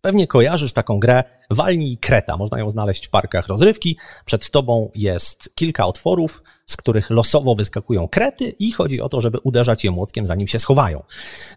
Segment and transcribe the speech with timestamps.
[0.00, 2.36] Pewnie kojarzysz taką grę Walnij Kreta.
[2.36, 3.96] Można ją znaleźć w parkach rozrywki.
[4.24, 9.38] Przed tobą jest kilka otworów, z których losowo wyskakują krety i chodzi o to, żeby
[9.38, 11.02] uderzać je młotkiem, zanim się schowają.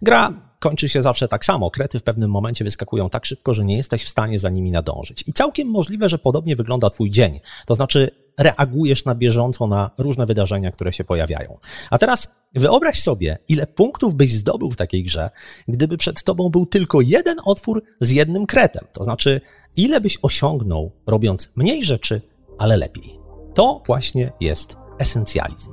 [0.01, 1.71] Gra kończy się zawsze tak samo.
[1.71, 5.23] Krety w pewnym momencie wyskakują tak szybko, że nie jesteś w stanie za nimi nadążyć.
[5.27, 7.39] I całkiem możliwe, że podobnie wygląda twój dzień.
[7.65, 11.57] To znaczy reagujesz na bieżąco na różne wydarzenia, które się pojawiają.
[11.89, 15.29] A teraz wyobraź sobie, ile punktów byś zdobył w takiej grze,
[15.67, 18.87] gdyby przed tobą był tylko jeden otwór z jednym kretem.
[18.91, 19.41] To znaczy,
[19.75, 22.21] ile byś osiągnął, robiąc mniej rzeczy,
[22.57, 23.19] ale lepiej.
[23.53, 25.71] To właśnie jest esencjalizm.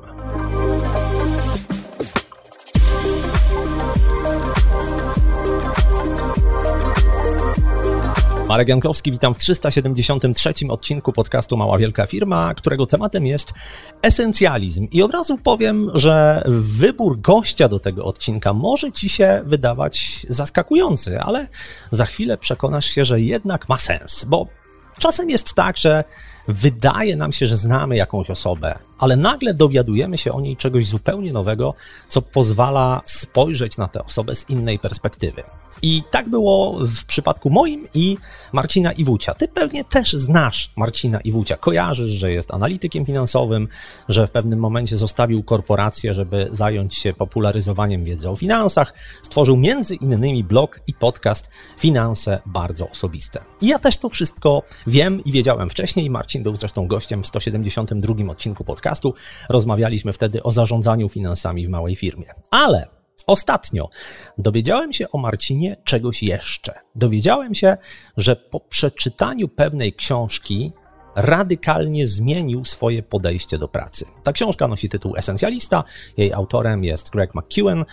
[8.50, 13.52] Marek Janklowski, witam w 373 odcinku podcastu Mała Wielka Firma, którego tematem jest
[14.02, 14.88] esencjalizm.
[14.90, 21.20] I od razu powiem, że wybór gościa do tego odcinka może ci się wydawać zaskakujący,
[21.20, 21.48] ale
[21.90, 24.46] za chwilę przekonasz się, że jednak ma sens, bo
[24.98, 26.04] czasem jest tak, że
[26.48, 31.32] wydaje nam się, że znamy jakąś osobę, ale nagle dowiadujemy się o niej czegoś zupełnie
[31.32, 31.74] nowego,
[32.08, 35.42] co pozwala spojrzeć na tę osobę z innej perspektywy.
[35.82, 38.16] I tak było w przypadku moim i
[38.52, 39.34] Marcina Iwucia.
[39.34, 41.56] Ty pewnie też znasz Marcina Iwucia.
[41.56, 43.68] Kojarzysz, że jest analitykiem finansowym,
[44.08, 48.94] że w pewnym momencie zostawił korporację, żeby zająć się popularyzowaniem wiedzy o finansach.
[49.22, 53.44] Stworzył między innymi blog i podcast Finanse bardzo osobiste.
[53.60, 56.10] I ja też to wszystko wiem i wiedziałem wcześniej.
[56.10, 59.14] Marcin był zresztą gościem w 172 odcinku podcastu.
[59.48, 62.26] Rozmawialiśmy wtedy o zarządzaniu finansami w małej firmie.
[62.50, 62.99] Ale
[63.30, 63.88] Ostatnio
[64.38, 66.74] dowiedziałem się o Marcinie czegoś jeszcze.
[66.94, 67.76] Dowiedziałem się,
[68.16, 70.72] że po przeczytaniu pewnej książki
[71.14, 74.06] radykalnie zmienił swoje podejście do pracy.
[74.22, 75.84] Ta książka nosi tytuł Esencjalista,
[76.16, 77.84] jej autorem jest Greg McEwen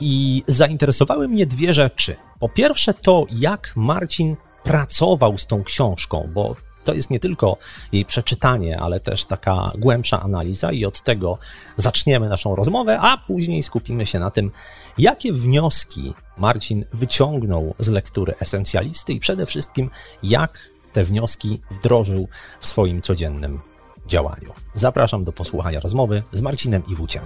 [0.00, 2.16] i zainteresowały mnie dwie rzeczy.
[2.40, 7.56] Po pierwsze to, jak Marcin pracował z tą książką, bo to jest nie tylko
[7.92, 11.38] jej przeczytanie, ale też taka głębsza analiza, i od tego
[11.76, 14.50] zaczniemy naszą rozmowę, a później skupimy się na tym,
[14.98, 19.90] jakie wnioski Marcin wyciągnął z lektury esencjalisty i przede wszystkim,
[20.22, 22.28] jak te wnioski wdrożył
[22.60, 23.60] w swoim codziennym
[24.06, 24.52] działaniu.
[24.74, 27.22] Zapraszam do posłuchania rozmowy z Marcinem Iwuciem.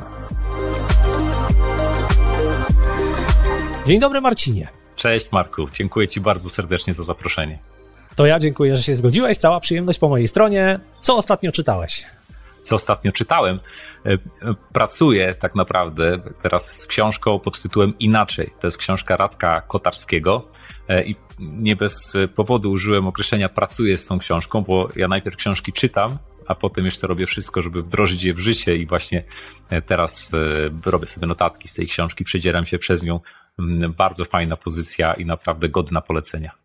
[3.86, 4.68] Dzień dobry, Marcinie.
[4.96, 5.68] Cześć, Marku.
[5.72, 7.73] Dziękuję Ci bardzo serdecznie za zaproszenie.
[8.16, 9.38] To ja dziękuję, że się zgodziłeś.
[9.38, 10.80] Cała przyjemność po mojej stronie.
[11.00, 12.04] Co ostatnio czytałeś?
[12.62, 13.60] Co ostatnio czytałem?
[14.06, 14.18] E,
[14.72, 18.50] pracuję tak naprawdę teraz z książką pod tytułem Inaczej.
[18.60, 20.48] To jest książka Radka Kotarskiego
[20.88, 25.72] e, i nie bez powodu użyłem określenia pracuję z tą książką, bo ja najpierw książki
[25.72, 29.24] czytam, a potem jeszcze robię wszystko, żeby wdrożyć je w życie i właśnie
[29.70, 30.30] e, teraz
[30.86, 33.20] robię sobie notatki z tej książki, przedzieram się przez nią.
[33.58, 36.63] Mm, bardzo fajna pozycja i naprawdę godna polecenia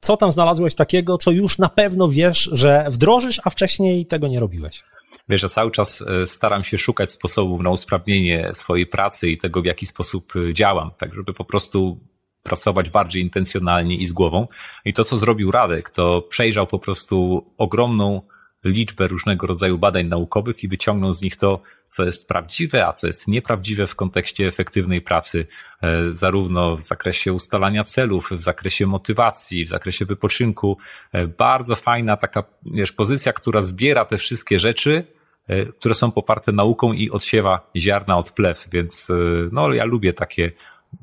[0.00, 4.40] co tam znalazłeś takiego, co już na pewno wiesz, że wdrożysz, a wcześniej tego nie
[4.40, 4.84] robiłeś?
[5.28, 9.62] Wiesz, ja cały czas e, staram się szukać sposobów na usprawnienie swojej pracy i tego,
[9.62, 12.00] w jaki sposób e, działam, tak żeby po prostu
[12.42, 14.48] pracować bardziej intencjonalnie i z głową.
[14.84, 18.22] I to, co zrobił Radek, to przejrzał po prostu ogromną
[18.64, 23.06] liczbę różnego rodzaju badań naukowych i wyciągnął z nich to, co jest prawdziwe, a co
[23.06, 25.46] jest nieprawdziwe w kontekście efektywnej pracy,
[25.82, 30.78] e, zarówno w zakresie ustalania celów, w zakresie motywacji, w zakresie wypoczynku.
[31.12, 35.04] E, bardzo fajna taka, wiesz, pozycja, która zbiera te wszystkie rzeczy,
[35.48, 39.12] e, które są poparte nauką i odsiewa ziarna od plew, więc
[39.52, 40.52] no, ja lubię takie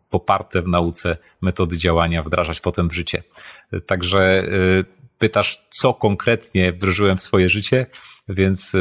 [0.10, 3.24] poparte w nauce metody działania wdrażać potem w życie.
[3.86, 4.48] Także
[5.18, 7.86] pytasz, co konkretnie wdrożyłem w swoje życie,
[8.30, 8.76] więc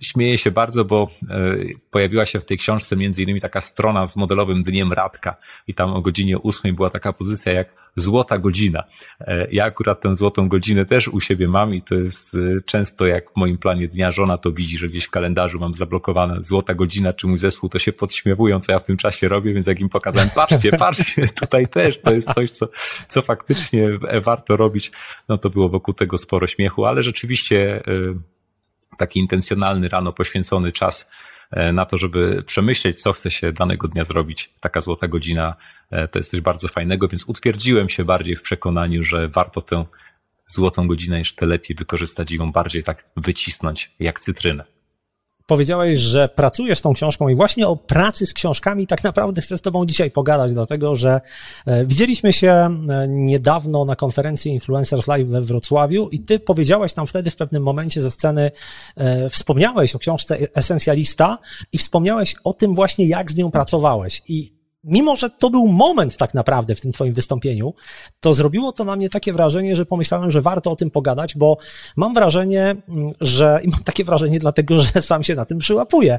[0.00, 1.56] śmieję się bardzo, bo e,
[1.90, 5.90] pojawiła się w tej książce między innymi taka strona z modelowym dniem Radka i tam
[5.90, 8.84] o godzinie ósmej była taka pozycja jak złota godzina.
[9.20, 13.06] E, ja akurat tę złotą godzinę też u siebie mam i to jest e, często
[13.06, 16.74] jak w moim planie dnia żona to widzi, że gdzieś w kalendarzu mam zablokowane złota
[16.74, 19.80] godzina, czy mój zespół to się podśmiewują, co ja w tym czasie robię, więc jak
[19.80, 22.68] im pokazałem, patrzcie, patrzcie, tutaj też to jest coś, co,
[23.08, 23.88] co faktycznie
[24.22, 24.92] warto robić,
[25.28, 27.82] no to było wokół tego sporo śmiechu, ale rzeczywiście
[28.98, 31.10] taki intencjonalny rano poświęcony czas
[31.50, 34.50] e, na to, żeby przemyśleć, co chce się danego dnia zrobić.
[34.60, 35.54] Taka złota godzina
[35.90, 39.84] e, to jest coś bardzo fajnego, więc utwierdziłem się bardziej w przekonaniu, że warto tę
[40.46, 44.73] złotą godzinę jeszcze lepiej wykorzystać i ją bardziej tak wycisnąć jak cytrynę.
[45.46, 49.62] Powiedziałeś, że pracujesz tą książką i właśnie o pracy z książkami tak naprawdę chcę z
[49.62, 51.20] Tobą dzisiaj pogadać, dlatego że
[51.66, 57.06] e, widzieliśmy się e, niedawno na konferencji Influencers Live we Wrocławiu i Ty powiedziałeś tam
[57.06, 58.50] wtedy w pewnym momencie ze sceny,
[58.96, 61.38] e, wspomniałeś o książce Esencjalista
[61.72, 64.22] i wspomniałeś o tym właśnie, jak z nią pracowałeś.
[64.28, 67.74] I mimo że to był moment tak naprawdę w tym twoim wystąpieniu,
[68.20, 71.58] to zrobiło to na mnie takie wrażenie, że pomyślałem, że warto o tym pogadać, bo
[71.96, 76.18] mam wrażenie, mm, że, i mam takie wrażenie dlatego, że sam się na tym przyłapuję,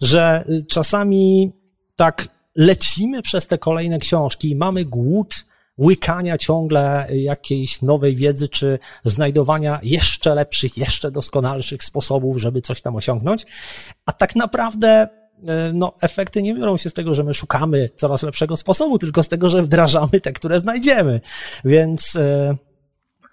[0.00, 1.52] że y, czasami
[1.96, 5.44] tak lecimy przez te kolejne książki i mamy głód
[5.78, 12.96] łykania ciągle jakiejś nowej wiedzy, czy znajdowania jeszcze lepszych, jeszcze doskonalszych sposobów, żeby coś tam
[12.96, 13.46] osiągnąć.
[14.06, 15.08] A tak naprawdę
[15.74, 19.28] no, efekty nie biorą się z tego, że my szukamy coraz lepszego sposobu, tylko z
[19.28, 21.20] tego, że wdrażamy te, które znajdziemy.
[21.64, 22.56] Więc e,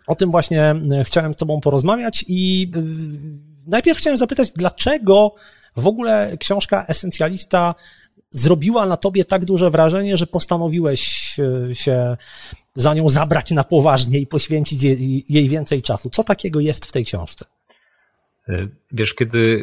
[0.07, 2.71] o tym właśnie e, chciałem z Tobą porozmawiać i
[3.67, 5.35] najpierw chciałem zapytać, dlaczego
[5.75, 7.75] w ogóle książka Esencjalista
[8.29, 11.01] zrobiła na Tobie tak duże wrażenie, że postanowiłeś
[11.73, 12.17] się
[12.73, 14.83] za nią zabrać na poważnie i poświęcić
[15.29, 16.09] jej więcej czasu.
[16.09, 17.45] Co takiego jest w tej książce?
[18.91, 19.59] Wiesz, kiedy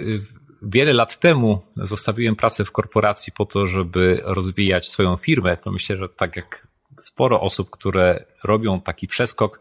[0.62, 5.96] wiele lat temu zostawiłem pracę w korporacji po to, żeby rozwijać swoją firmę, to myślę,
[5.96, 6.66] że tak jak
[6.98, 9.60] sporo osób, które robią taki przeskok,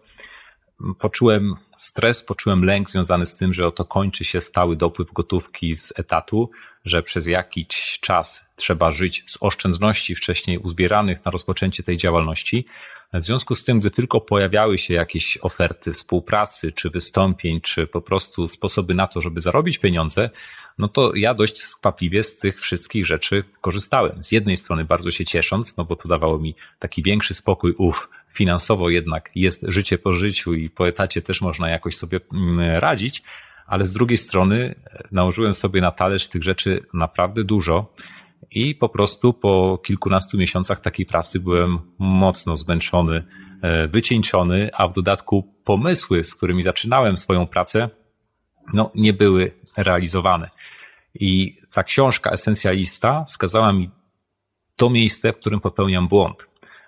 [1.00, 5.94] poczułem stres, poczułem lęk związany z tym, że oto kończy się stały dopływ gotówki z
[6.00, 6.50] etatu,
[6.85, 12.65] że przez jakiś czas trzeba żyć z oszczędności wcześniej uzbieranych na rozpoczęcie tej działalności.
[13.13, 18.01] W związku z tym, gdy tylko pojawiały się jakieś oferty współpracy, czy wystąpień, czy po
[18.01, 20.29] prostu sposoby na to, żeby zarobić pieniądze,
[20.77, 24.24] no to ja dość skwapliwie z tych wszystkich rzeczy korzystałem.
[24.24, 28.09] Z jednej strony bardzo się ciesząc, no bo to dawało mi taki większy spokój, uf,
[28.38, 33.24] finansowo jednak jest życie po życiu i po etacie też można jakoś sobie mm, radzić,
[33.68, 37.94] ale z drugiej strony e, nałożyłem sobie na talerz tych rzeczy naprawdę dużo
[38.51, 43.24] i po prostu po kilkunastu miesiącach takiej pracy byłem mocno zmęczony,
[43.62, 47.89] e, wycieńczony, a w dodatku pomysły, z którymi zaczynałem swoją pracę,
[48.74, 50.50] no, nie były realizowane.
[51.16, 53.89] I ta książka Esencjalista wskazała mi
[54.75, 56.48] to miejsce, w którym popełniam błąd.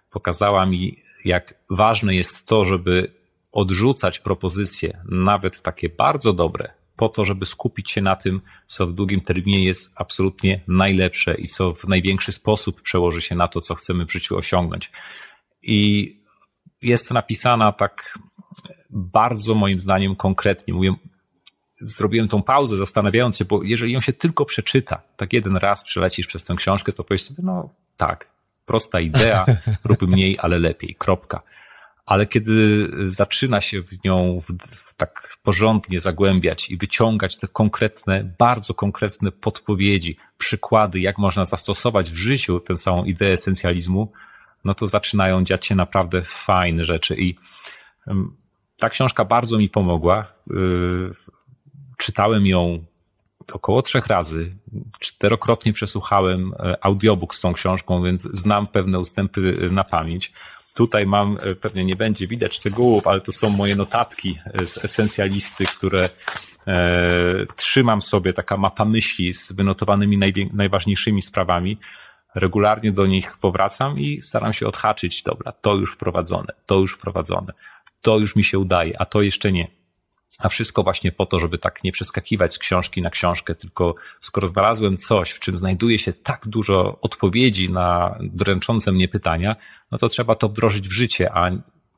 [0.10, 3.14] Pokazała mi, jak ważne jest to, żeby
[3.52, 8.94] odrzucać propozycje, nawet takie bardzo dobre, po to, żeby skupić się na tym, co w
[8.94, 13.76] długim terminie jest absolutnie najlepsze i co w największy sposób przełoży się na to, co
[13.76, 14.92] chcemy w życiu osiągnąć.
[15.62, 16.14] I
[16.82, 18.20] jest napisana tak
[18.90, 20.74] bardzo moim zdaniem konkretnie.
[20.74, 20.96] Mówię,
[21.80, 26.28] zrobiłem tą pauzę, zastanawiając się, bo jeżeli ją się tylko przeczyta, tak jeden raz przelecisz
[26.28, 28.28] przez tę książkę, to powiesz sobie, no tak,
[28.70, 29.46] prosta idea,
[29.90, 31.42] rób mniej, ale lepiej, kropka.
[32.06, 38.34] Ale kiedy zaczyna się w nią w, w tak porządnie zagłębiać i wyciągać te konkretne,
[38.40, 44.12] bardzo konkretne podpowiedzi, przykłady, jak można zastosować w życiu tę samą ideę esencjalizmu,
[44.66, 47.36] no to zaczynają dziać się naprawdę fajne rzeczy i
[48.78, 50.26] ta książka bardzo mi pomogła.
[50.52, 50.56] Y,
[51.98, 52.86] czytałem ją
[53.54, 54.56] około trzech razy.
[55.00, 60.32] Czterokrotnie przesłuchałem e, audiobook z tą książką, więc znam pewne ustępy e, na pamięć.
[60.74, 65.66] Tutaj mam, e, pewnie nie będzie widać szczegółów, ale to są moje notatki z esencjalisty,
[65.66, 66.10] które
[66.68, 70.20] e, trzymam sobie, taka mapa myśli z wynotowanymi
[70.54, 71.78] najważniejszymi sprawami.
[72.36, 77.54] Regularnie do nich powracam i staram się odhaczyć, dobra, to już wprowadzone, to już wprowadzone,
[78.02, 79.79] to już mi się udaje, a to jeszcze nie.
[80.40, 84.48] A wszystko właśnie po to, żeby tak nie przeskakiwać z książki na książkę, tylko skoro
[84.48, 89.56] znalazłem coś, w czym znajduje się tak dużo odpowiedzi na dręczące mnie pytania,
[89.92, 91.52] no to trzeba to wdrożyć w życie, a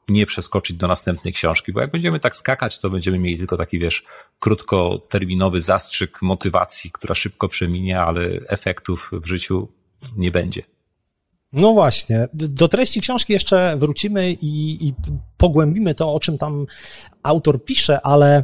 [0.10, 3.80] nie przeskoczyć do następnej książki, bo jak będziemy tak skakać, to będziemy mieli tylko taki,
[3.80, 4.04] wiesz,
[4.40, 9.68] krótkoterminowy zastrzyk motywacji, która szybko przeminie, ale efektów w życiu
[10.18, 10.64] nie będzie.
[11.54, 12.28] No właśnie.
[12.34, 14.94] Do treści książki jeszcze wrócimy i, i
[15.38, 16.66] pogłębimy to, o czym tam
[17.24, 18.44] autor pisze, ale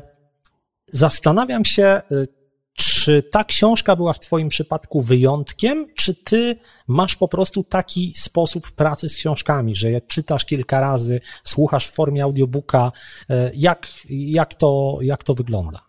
[0.87, 2.27] zastanawiam się, y,
[2.73, 6.55] czy ta książka była w Twoim przypadku wyjątkiem, czy Ty
[6.87, 11.93] masz po prostu taki sposób pracy z książkami, że jak czytasz kilka razy, słuchasz w
[11.93, 12.91] formie audiobooka,
[13.31, 15.86] y, jak, jak, to, jak to wygląda?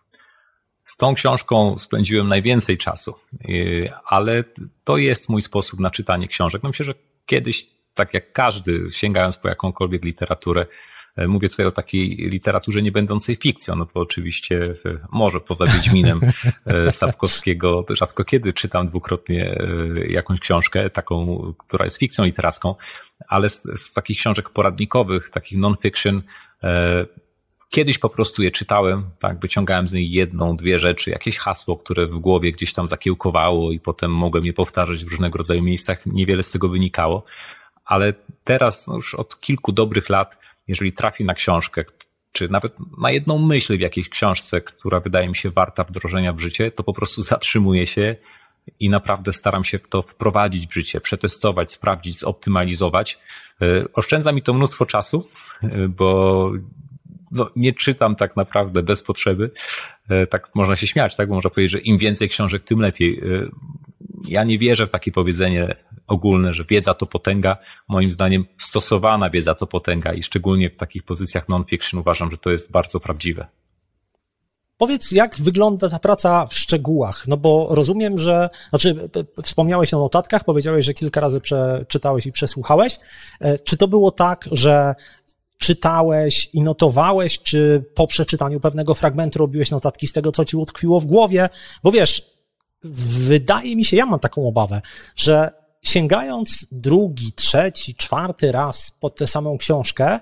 [0.89, 3.15] Z tą książką spędziłem najwięcej czasu,
[3.49, 4.43] y, ale
[4.83, 6.63] to jest mój sposób na czytanie książek.
[6.63, 6.93] No myślę, że
[7.25, 10.65] kiedyś, tak jak każdy, sięgając po jakąkolwiek literaturę,
[11.15, 15.65] e, Mówię tutaj o takiej literaturze nie będącej fikcją, no bo oczywiście e, może poza
[15.65, 16.19] Wiedźminem
[16.91, 19.57] Sapkowskiego rzadko kiedy czytam dwukrotnie
[20.07, 22.75] jakąś książkę, taką, która jest fikcją literacką,
[23.27, 26.21] ale z, z takich książek poradnikowych, takich non-fiction,
[27.69, 32.07] Kiedyś po prostu je czytałem, tak, wyciągałem z niej jedną, dwie rzeczy, jakieś hasło, które
[32.07, 36.05] w głowie gdzieś tam zakiełkowało i potem mogłem je powtarzać w różnego rodzaju miejscach.
[36.05, 37.23] Niewiele z tego wynikało,
[37.85, 41.85] ale teraz no już od kilku dobrych lat, jeżeli trafi na książkę,
[42.31, 46.39] czy nawet na jedną myśl w jakiejś książce, która wydaje mi się warta wdrożenia w
[46.39, 48.15] życie, to po prostu zatrzymuję się
[48.79, 53.19] i naprawdę staram się to wprowadzić w życie, przetestować, sprawdzić, zoptymalizować.
[53.61, 55.27] E, oszczędza mi to mnóstwo czasu,
[55.63, 56.51] e, bo
[57.31, 59.51] no, nie czytam tak naprawdę bez potrzeby.
[60.09, 61.29] E, tak można się śmiać, tak?
[61.29, 63.21] Bo można powiedzieć, że im więcej książek, tym lepiej.
[64.27, 65.75] Ja nie wierzę w takie powiedzenie
[66.07, 67.57] ogólne, że wiedza to potęga.
[67.87, 72.51] Moim zdaniem stosowana wiedza to potęga i szczególnie w takich pozycjach non-fiction uważam, że to
[72.51, 73.47] jest bardzo prawdziwe.
[74.79, 77.27] Powiedz, jak wygląda ta praca w szczegółach?
[77.27, 79.09] No bo rozumiem, że, znaczy,
[79.43, 82.99] wspomniałeś o notatkach, powiedziałeś, że kilka razy przeczytałeś i przesłuchałeś.
[83.39, 84.95] E, czy to było tak, że
[85.59, 90.99] czytałeś i notowałeś, czy po przeczytaniu pewnego fragmentu robiłeś notatki z tego, co ci utkwiło
[90.99, 91.49] w głowie?
[91.83, 92.23] Bo wiesz,
[92.83, 94.81] wydaje mi się, ja mam taką obawę,
[95.15, 95.51] że
[95.81, 100.19] sięgając drugi, trzeci, czwarty raz pod tę samą książkę,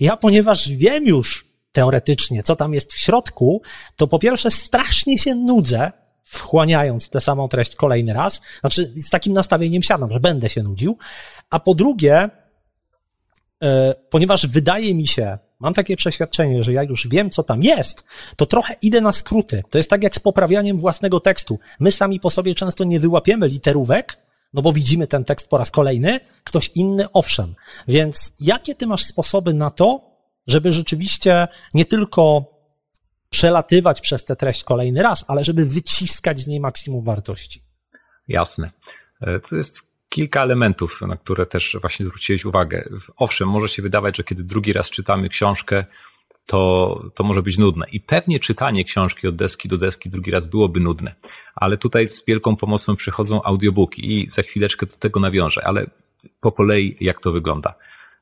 [0.00, 3.62] ja ponieważ wiem już teoretycznie, co tam jest w środku,
[3.96, 5.92] to po pierwsze strasznie się nudzę,
[6.24, 8.40] wchłaniając tę samą treść kolejny raz.
[8.60, 10.98] Znaczy, z takim nastawieniem siadam, że będę się nudził.
[11.50, 12.30] A po drugie,
[14.10, 18.04] ponieważ wydaje mi się, mam takie przeświadczenie, że ja już wiem, co tam jest,
[18.36, 19.62] to trochę idę na skróty.
[19.70, 21.58] To jest tak jak z poprawianiem własnego tekstu.
[21.80, 24.18] My sami po sobie często nie wyłapiemy literówek,
[24.54, 27.54] no bo widzimy ten tekst po raz kolejny, ktoś inny owszem.
[27.88, 30.00] Więc jakie ty masz sposoby na to,
[30.46, 32.44] żeby rzeczywiście nie tylko
[33.30, 37.62] przelatywać przez tę treść kolejny raz, ale żeby wyciskać z niej maksimum wartości.
[38.28, 38.70] Jasne.
[39.20, 42.88] E, to jest kilka elementów, na które też właśnie zwróciłeś uwagę.
[43.16, 45.84] Owszem, może się wydawać, że kiedy drugi raz czytamy książkę,
[46.46, 47.86] to, to może być nudne.
[47.92, 51.14] I pewnie czytanie książki od deski do deski drugi raz byłoby nudne.
[51.54, 55.86] Ale tutaj z wielką pomocą przychodzą audiobooki i za chwileczkę do tego nawiążę, ale
[56.40, 57.74] po kolei jak to wygląda.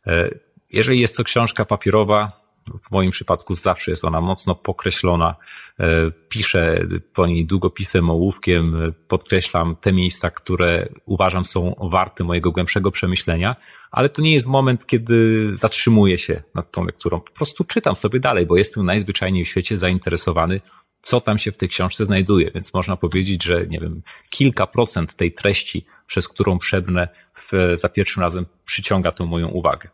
[0.07, 0.31] E,
[0.73, 2.46] jeżeli jest to książka papierowa,
[2.83, 5.37] w moim przypadku zawsze jest ona mocno pokreślona.
[5.81, 12.91] E, piszę po niej długopisem, ołówkiem, podkreślam te miejsca, które uważam są warte mojego głębszego
[12.91, 13.57] przemyślenia,
[13.91, 17.21] ale to nie jest moment, kiedy zatrzymuję się nad tą lekturą.
[17.21, 20.61] Po prostu czytam sobie dalej, bo jestem najzwyczajniej w świecie zainteresowany,
[21.03, 25.15] co tam się w tej książce znajduje, więc można powiedzieć, że nie wiem, kilka procent
[25.15, 29.89] tej treści, przez którą przebnę w, za pierwszym razem przyciąga tą moją uwagę.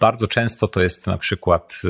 [0.00, 1.82] Bardzo często to jest na przykład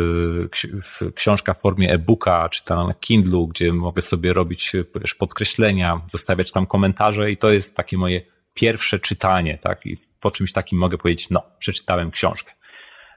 [1.02, 4.73] y, książka w formie e-booka, czy tam na Kindlu, gdzie mogę sobie robić
[5.19, 8.23] podkreślenia, zostawiać tam komentarze i to jest takie moje
[8.55, 9.87] pierwsze czytanie, tak?
[9.87, 12.52] I po czymś takim mogę powiedzieć, no, przeczytałem książkę.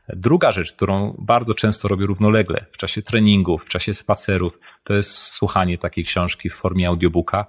[0.09, 5.11] Druga rzecz, którą bardzo często robię równolegle w czasie treningów, w czasie spacerów, to jest
[5.11, 7.45] słuchanie takiej książki w formie audiobooka.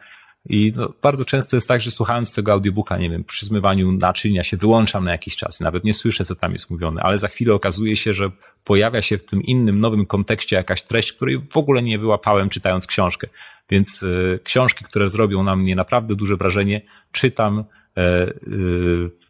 [0.48, 4.44] I no, bardzo często jest tak, że słuchając tego audiobooka, nie wiem, przy zmywaniu naczynia
[4.44, 7.54] się wyłączam na jakiś czas, nawet nie słyszę, co tam jest mówione, ale za chwilę
[7.54, 8.30] okazuje się, że
[8.64, 12.86] pojawia się w tym innym, nowym kontekście jakaś treść, której w ogóle nie wyłapałem czytając
[12.86, 13.28] książkę.
[13.70, 16.80] Więc y, książki, które zrobią na mnie naprawdę duże wrażenie,
[17.12, 17.64] czytam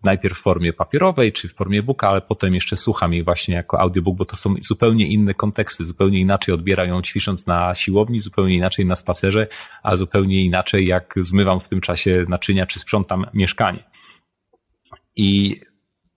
[0.05, 3.81] najpierw w formie papierowej czy w formie booka, ale potem jeszcze słucham jej właśnie jako
[3.81, 8.87] audiobook, bo to są zupełnie inne konteksty, zupełnie inaczej odbierają ćwicząc na siłowni, zupełnie inaczej
[8.87, 9.47] na spacerze,
[9.83, 13.85] a zupełnie inaczej jak zmywam w tym czasie naczynia czy sprzątam mieszkanie.
[15.17, 15.61] I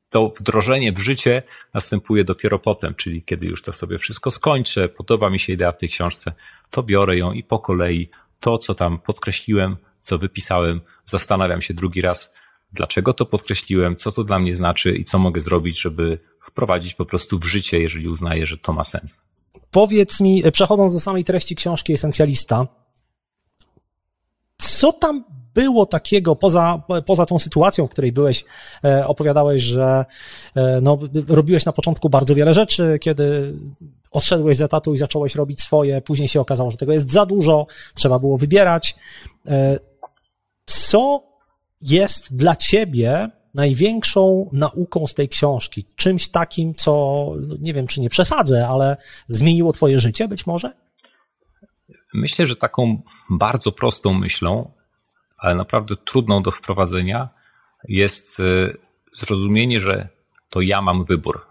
[0.10, 5.30] to wdrożenie w życie następuje dopiero potem, czyli kiedy już to sobie wszystko skończę, podoba
[5.30, 6.32] mi się idea w tej książce,
[6.70, 9.78] to biorę ją i po kolei to, co tam podkreśliłem,
[10.08, 12.34] co wypisałem, zastanawiam się drugi raz,
[12.74, 17.06] dlaczego to podkreśliłem, co to dla mnie znaczy i co mogę zrobić, żeby wprowadzić po
[17.06, 19.22] prostu w życie, jeżeli uznaję, że to ma sens.
[19.72, 22.68] Powiedz mi, przechodząc do samej treści książki Esencjalista,
[24.58, 25.24] co tam
[25.54, 28.46] było takiego poza, poza tą sytuacją, w której byłeś,
[28.84, 30.06] e, opowiadałeś, że
[30.56, 33.54] e, no, robiłeś na początku bardzo wiele rzeczy, kiedy
[34.12, 37.68] odszedłeś z etatu i zacząłeś robić swoje, później się okazało, że tego jest za dużo,
[37.94, 38.96] trzeba było wybierać.
[40.88, 41.24] Co
[41.82, 45.86] jest dla ciebie największą nauką z tej książki?
[45.96, 46.92] Czymś takim, co,
[47.48, 50.74] no, nie wiem, czy nie przesadzę, ale zmieniło twoje życie być może?
[52.14, 54.72] Myślę, że taką bardzo prostą myślą,
[55.38, 57.30] ale naprawdę trudną do wprowadzenia
[57.88, 58.44] jest e,
[59.14, 60.10] zrozumienie, że
[60.50, 61.46] to ja mam wybór.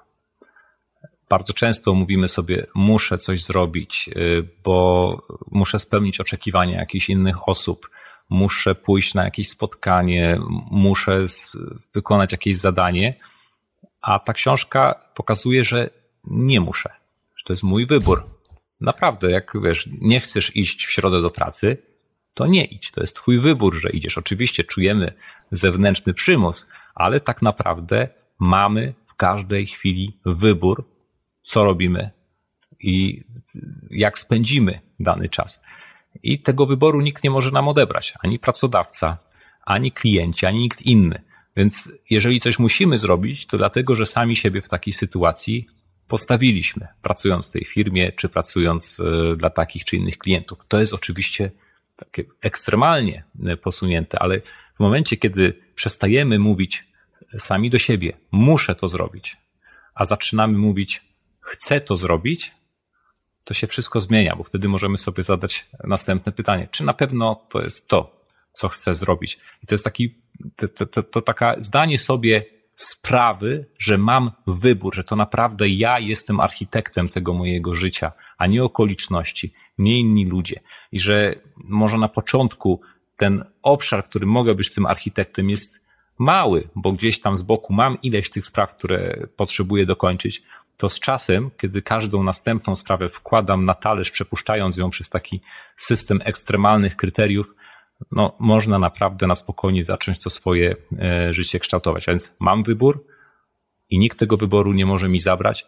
[1.28, 4.12] Bardzo często mówimy sobie, muszę coś zrobić, e,
[4.64, 7.90] bo muszę spełnić oczekiwania jakichś innych osób,
[8.28, 10.38] muszę pójść na jakieś spotkanie,
[10.70, 11.24] muszę
[11.94, 13.14] wykonać jakieś zadanie,
[14.00, 15.90] a ta książka pokazuje, że
[16.24, 16.90] nie muszę,
[17.36, 18.24] że to jest mój wybór.
[18.80, 21.78] Naprawdę, jak wiesz, nie chcesz iść w środę do pracy,
[22.34, 22.90] to nie idź.
[22.90, 24.18] To jest twój wybór, że idziesz.
[24.18, 25.12] Oczywiście czujemy
[25.50, 30.88] zewnętrzny przymus, ale tak naprawdę mamy w każdej chwili wybór,
[31.42, 32.10] co robimy
[32.80, 33.24] i
[33.90, 35.62] jak spędzimy dany czas.
[36.22, 39.18] I tego wyboru nikt nie może nam odebrać, ani pracodawca,
[39.64, 41.22] ani klienci, ani nikt inny.
[41.56, 45.66] Więc jeżeli coś musimy zrobić, to dlatego, że sami siebie w takiej sytuacji
[46.08, 50.58] postawiliśmy, pracując w tej firmie, czy pracując e, dla takich czy innych klientów.
[50.68, 51.50] To jest oczywiście
[51.96, 54.40] takie ekstremalnie e, posunięte, ale
[54.74, 56.86] w momencie, kiedy przestajemy mówić
[57.38, 59.36] sami do siebie, muszę to zrobić,
[59.94, 61.04] a zaczynamy mówić,
[61.40, 62.54] chcę to zrobić,
[63.46, 67.62] to się wszystko zmienia, bo wtedy możemy sobie zadać następne pytanie, czy na pewno to
[67.62, 69.38] jest to, co chcę zrobić.
[69.62, 70.14] I to jest taki,
[70.56, 75.98] to, to, to, to taka zdanie sobie sprawy, że mam wybór, że to naprawdę ja
[75.98, 80.60] jestem architektem tego mojego życia, a nie okoliczności, nie inni ludzie.
[80.92, 82.80] I że może na początku
[83.16, 85.86] ten obszar, w którym mogę być tym architektem, jest
[86.18, 90.42] mały, bo gdzieś tam z boku mam ileś tych spraw, które potrzebuję dokończyć,
[90.76, 95.40] to z czasem, kiedy każdą następną sprawę wkładam na talerz, przepuszczając ją przez taki
[95.76, 97.54] system ekstremalnych kryteriów,
[98.12, 102.08] no, można naprawdę na spokojnie zacząć to swoje e, życie kształtować.
[102.08, 103.06] A więc mam wybór
[103.90, 105.66] i nikt tego wyboru nie może mi zabrać.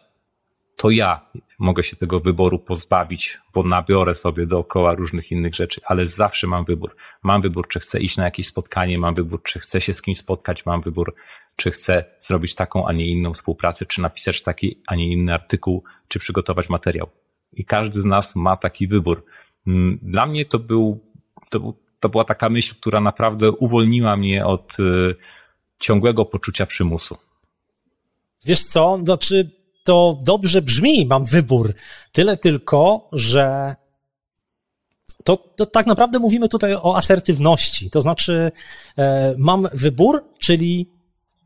[0.79, 6.05] To ja mogę się tego wyboru pozbawić, bo nabiorę sobie dookoła różnych innych rzeczy, ale
[6.05, 6.95] zawsze mam wybór.
[7.23, 10.17] Mam wybór, czy chcę iść na jakieś spotkanie, mam wybór, czy chcę się z kimś
[10.17, 11.15] spotkać, mam wybór,
[11.55, 15.83] czy chcę zrobić taką, a nie inną współpracę, czy napisać taki, a nie inny artykuł,
[16.07, 17.09] czy przygotować materiał.
[17.53, 19.25] I każdy z nas ma taki wybór.
[19.67, 20.99] Mm, dla mnie to był,
[21.49, 25.15] to to była taka myśl, która naprawdę uwolniła mnie od y,
[25.79, 27.17] ciągłego poczucia przymusu.
[28.45, 29.58] Wiesz co, znaczy
[29.89, 31.73] to dobrze brzmi, mam wybór.
[32.11, 33.75] Tyle tylko, że
[35.23, 37.89] to, to tak naprawdę mówimy tutaj o asertywności.
[37.89, 38.51] To znaczy,
[38.97, 40.91] e, mam wybór, czyli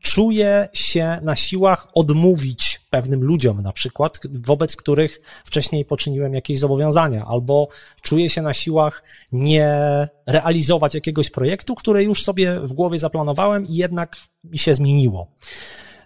[0.00, 7.24] czuję się na siłach odmówić pewnym ludziom, na przykład, wobec których wcześniej poczyniłem jakieś zobowiązania,
[7.24, 7.68] albo
[8.02, 9.78] czuję się na siłach nie
[10.26, 15.26] realizować jakiegoś projektu, który już sobie w głowie zaplanowałem i jednak mi się zmieniło.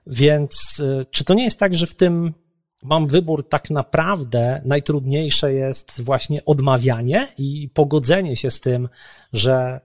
[0.08, 2.34] Więc y, czy to nie jest tak, że w tym
[2.82, 8.88] mam wybór, tak naprawdę najtrudniejsze jest właśnie odmawianie i pogodzenie się z tym,
[9.32, 9.80] że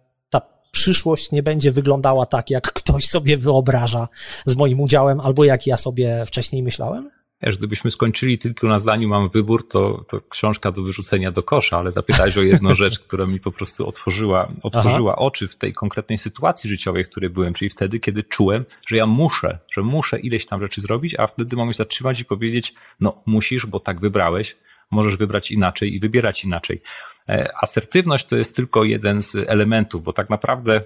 [0.74, 4.08] przyszłość nie będzie wyglądała tak, jak ktoś sobie wyobraża
[4.46, 7.10] z moim udziałem, albo jak ja sobie wcześniej myślałem?
[7.46, 11.78] Wiesz, gdybyśmy skończyli tylko na zdaniu mam wybór, to, to książka do wyrzucenia do kosza,
[11.78, 16.18] ale zapytałeś o jedną rzecz, która mi po prostu otworzyła, otworzyła oczy w tej konkretnej
[16.18, 20.46] sytuacji życiowej, w której byłem, czyli wtedy, kiedy czułem, że ja muszę, że muszę ileś
[20.46, 24.58] tam rzeczy zrobić, a wtedy mogę się zatrzymać i powiedzieć, no musisz, bo tak wybrałeś,
[24.92, 26.82] możesz wybrać inaczej i wybierać inaczej.
[27.30, 30.82] E, asertywność to jest tylko jeden z elementów, bo tak naprawdę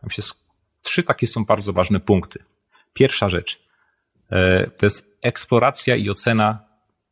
[0.00, 0.22] tam się
[0.82, 2.38] trzy takie są bardzo ważne punkty.
[2.92, 3.60] Pierwsza rzecz
[4.30, 6.64] e, to jest eksploracja i ocena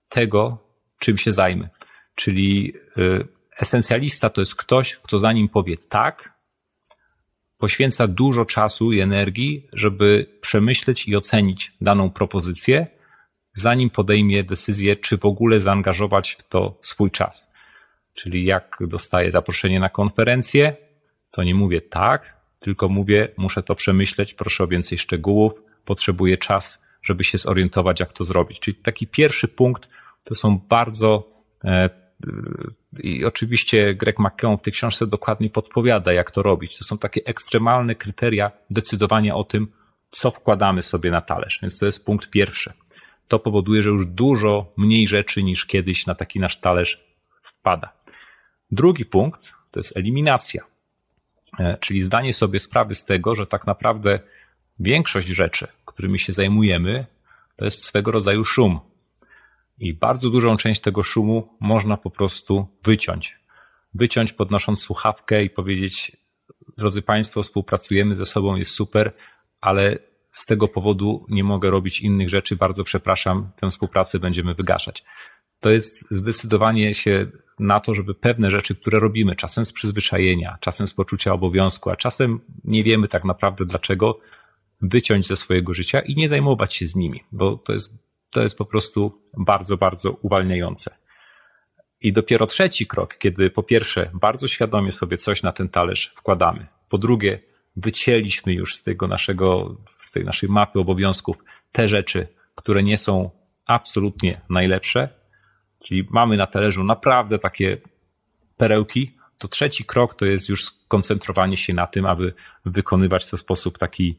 [0.08, 0.58] tego,
[0.98, 1.68] czym się zajmę.
[2.14, 3.00] Czyli e,
[3.60, 6.36] esencjalista to jest ktoś, kto zanim powie tak,
[7.58, 12.86] poświęca dużo czasu i energii, żeby przemyśleć i ocenić daną propozycję,
[13.52, 17.52] zanim podejmie decyzję, czy w ogóle zaangażować w to swój czas.
[18.14, 20.76] Czyli jak dostaję zaproszenie na konferencję,
[21.30, 26.85] to nie mówię tak, tylko mówię, muszę to przemyśleć, proszę o więcej szczegółów, potrzebuję czas,
[27.06, 28.60] żeby się zorientować, jak to zrobić.
[28.60, 29.88] Czyli taki pierwszy punkt
[30.24, 31.28] to są bardzo
[31.64, 31.90] e,
[33.02, 36.78] i oczywiście Greg McKeown w tej książce dokładnie podpowiada, jak to robić.
[36.78, 39.68] To są takie ekstremalne kryteria decydowania o tym,
[40.10, 41.58] co wkładamy sobie na talerz.
[41.62, 42.72] Więc to jest punkt pierwszy.
[43.28, 47.06] To powoduje, że już dużo mniej rzeczy niż kiedyś na taki nasz talerz
[47.42, 47.92] wpada.
[48.70, 50.62] Drugi punkt to jest eliminacja,
[51.58, 54.20] e, czyli zdanie sobie sprawy z tego, że tak naprawdę
[54.78, 57.06] większość rzeczy, którymi się zajmujemy,
[57.56, 58.80] to jest swego rodzaju szum.
[59.78, 63.38] I bardzo dużą część tego szumu można po prostu wyciąć.
[63.94, 66.16] Wyciąć podnosząc słuchawkę i powiedzieć,
[66.76, 69.12] drodzy Państwo, współpracujemy ze sobą, jest super,
[69.60, 75.04] ale z tego powodu nie mogę robić innych rzeczy, bardzo przepraszam, tę współpracę będziemy wygaszać
[75.60, 77.26] to jest zdecydowanie się
[77.58, 81.96] na to, żeby pewne rzeczy, które robimy, czasem z przyzwyczajenia, czasem z poczucia obowiązku, a
[81.96, 84.18] czasem nie wiemy tak naprawdę dlaczego,
[84.80, 87.94] wyciąć ze swojego życia i nie zajmować się z nimi, bo to jest,
[88.30, 90.96] to jest po prostu bardzo, bardzo uwalniające.
[92.00, 96.66] I dopiero trzeci krok, kiedy po pierwsze bardzo świadomie sobie coś na ten talerz wkładamy,
[96.88, 97.40] po drugie
[97.76, 101.36] wycięliśmy już z tego naszego, z tej naszej mapy obowiązków
[101.72, 103.30] te rzeczy, które nie są
[103.66, 105.08] absolutnie najlepsze,
[105.84, 107.76] czyli mamy na talerzu naprawdę takie
[108.56, 112.34] perełki, to trzeci krok to jest już skoncentrowanie się na tym, aby
[112.64, 114.18] wykonywać to w sposób taki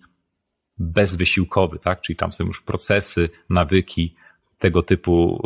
[0.80, 2.02] bezwysiłkowy, tak?
[2.02, 4.16] Czyli tam są już procesy, nawyki,
[4.60, 5.44] tego typu,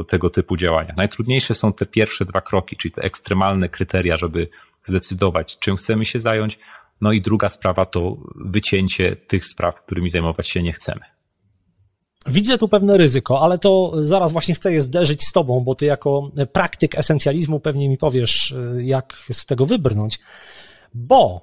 [0.00, 0.94] e, tego typu działania.
[0.96, 4.48] Najtrudniejsze są te pierwsze dwa kroki, czyli te ekstremalne kryteria, żeby
[4.82, 6.58] zdecydować, czym chcemy się zająć.
[7.00, 11.00] No i druga sprawa to wycięcie tych spraw, którymi zajmować się nie chcemy.
[12.26, 15.86] Widzę tu pewne ryzyko, ale to zaraz właśnie chcę je zderzyć z tobą, bo ty
[15.86, 20.18] jako praktyk esencjalizmu pewnie mi powiesz, e, jak z tego wybrnąć.
[20.94, 21.40] Bo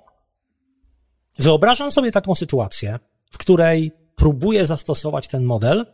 [1.39, 2.99] wyobrażam sobie taką sytuację,
[3.31, 5.85] w której próbuję zastosować ten model,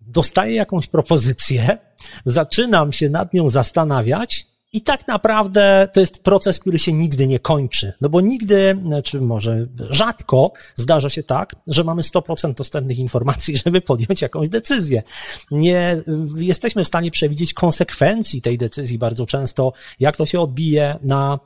[0.00, 1.78] dostaję jakąś propozycję,
[2.24, 7.38] zaczynam się nad nią zastanawiać i tak naprawdę to jest proces, który się nigdy nie
[7.38, 7.92] kończy.
[8.00, 13.80] No bo nigdy, czy może rzadko zdarza się tak, że mamy 100% dostępnych informacji, żeby
[13.80, 15.02] podjąć jakąś decyzję.
[15.50, 16.02] Nie
[16.36, 21.38] jesteśmy w stanie przewidzieć konsekwencji tej decyzji bardzo często, jak to się odbije na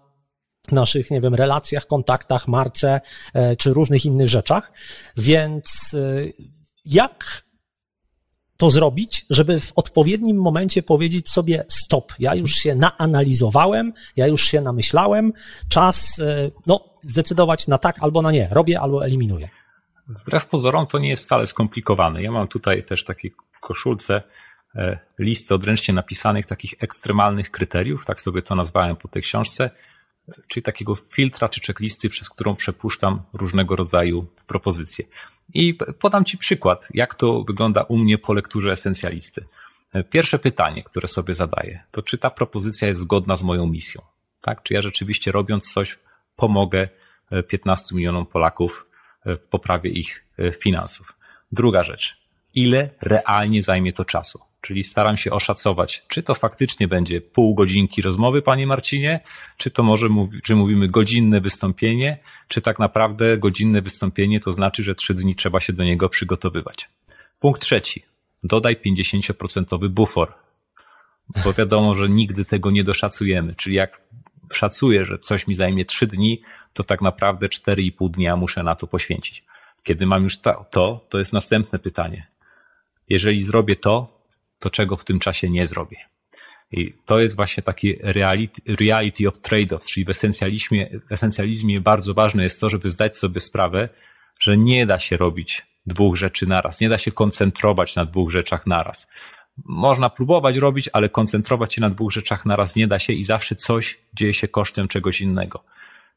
[0.72, 3.00] naszych, nie wiem, relacjach, kontaktach, marce,
[3.34, 4.72] e, czy różnych innych rzeczach.
[5.16, 6.24] Więc e,
[6.84, 7.42] jak
[8.56, 14.42] to zrobić, żeby w odpowiednim momencie powiedzieć sobie stop, ja już się naanalizowałem, ja już
[14.42, 15.32] się namyślałem,
[15.68, 19.48] czas e, no, zdecydować na tak albo na nie, robię albo eliminuję.
[20.08, 22.22] Wbrew pozorom to nie jest wcale skomplikowane.
[22.22, 24.22] Ja mam tutaj też takie w koszulce
[25.18, 29.70] listy odręcznie napisanych takich ekstremalnych kryteriów, tak sobie to nazwałem po tej książce,
[30.48, 35.04] czyli takiego filtra czy checklisty, przez którą przepuszczam różnego rodzaju propozycje.
[35.54, 39.44] I podam Ci przykład, jak to wygląda u mnie po lekturze esencjalisty.
[40.10, 44.02] Pierwsze pytanie, które sobie zadaję, to czy ta propozycja jest zgodna z moją misją?
[44.40, 44.62] Tak?
[44.62, 45.98] Czy ja rzeczywiście robiąc coś
[46.36, 46.88] pomogę
[47.48, 48.86] 15 e, milionom Polaków
[49.24, 51.14] e, w poprawie ich e, finansów?
[51.52, 52.16] Druga rzecz,
[52.54, 54.49] ile realnie zajmie to czasu?
[54.60, 59.20] Czyli staram się oszacować, czy to faktycznie będzie pół godzinki rozmowy, panie Marcinie,
[59.56, 60.08] czy to może,
[60.44, 62.18] czy mówimy godzinne wystąpienie,
[62.48, 66.88] czy tak naprawdę godzinne wystąpienie to znaczy, że trzy dni trzeba się do niego przygotowywać.
[67.38, 68.02] Punkt trzeci.
[68.42, 70.34] Dodaj 50% bufor,
[71.44, 73.54] bo wiadomo, że nigdy tego nie doszacujemy.
[73.54, 74.02] Czyli jak
[74.52, 76.42] szacuję, że coś mi zajmie trzy dni,
[76.72, 79.44] to tak naprawdę 4,5 dnia muszę na to poświęcić.
[79.82, 82.26] Kiedy mam już to, to jest następne pytanie.
[83.08, 84.19] Jeżeli zrobię to,
[84.60, 85.96] to czego w tym czasie nie zrobię.
[86.72, 92.14] I to jest właśnie taki reality, reality of trade-offs, czyli w esencjalizmie, w esencjalizmie bardzo
[92.14, 93.88] ważne jest to, żeby zdać sobie sprawę,
[94.40, 98.66] że nie da się robić dwóch rzeczy naraz, nie da się koncentrować na dwóch rzeczach
[98.66, 99.08] naraz.
[99.64, 103.54] Można próbować robić, ale koncentrować się na dwóch rzeczach naraz nie da się i zawsze
[103.54, 105.64] coś dzieje się kosztem czegoś innego.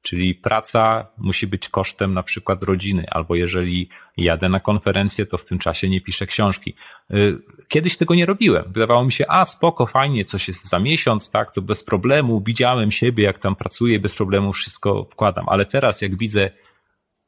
[0.04, 5.46] Czyli praca musi być kosztem na przykład rodziny, albo jeżeli jadę na konferencję, to w
[5.46, 6.76] tym czasie nie piszę książki.
[7.14, 7.38] Y,
[7.68, 8.64] kiedyś tego nie robiłem.
[8.68, 12.92] Wydawało mi się, a spoko, fajnie, coś jest za miesiąc, tak, to bez problemu, widziałem
[12.92, 15.50] siebie, jak tam pracuję, bez problemu wszystko wkładam.
[15.50, 16.52] Ale teraz jak widzę,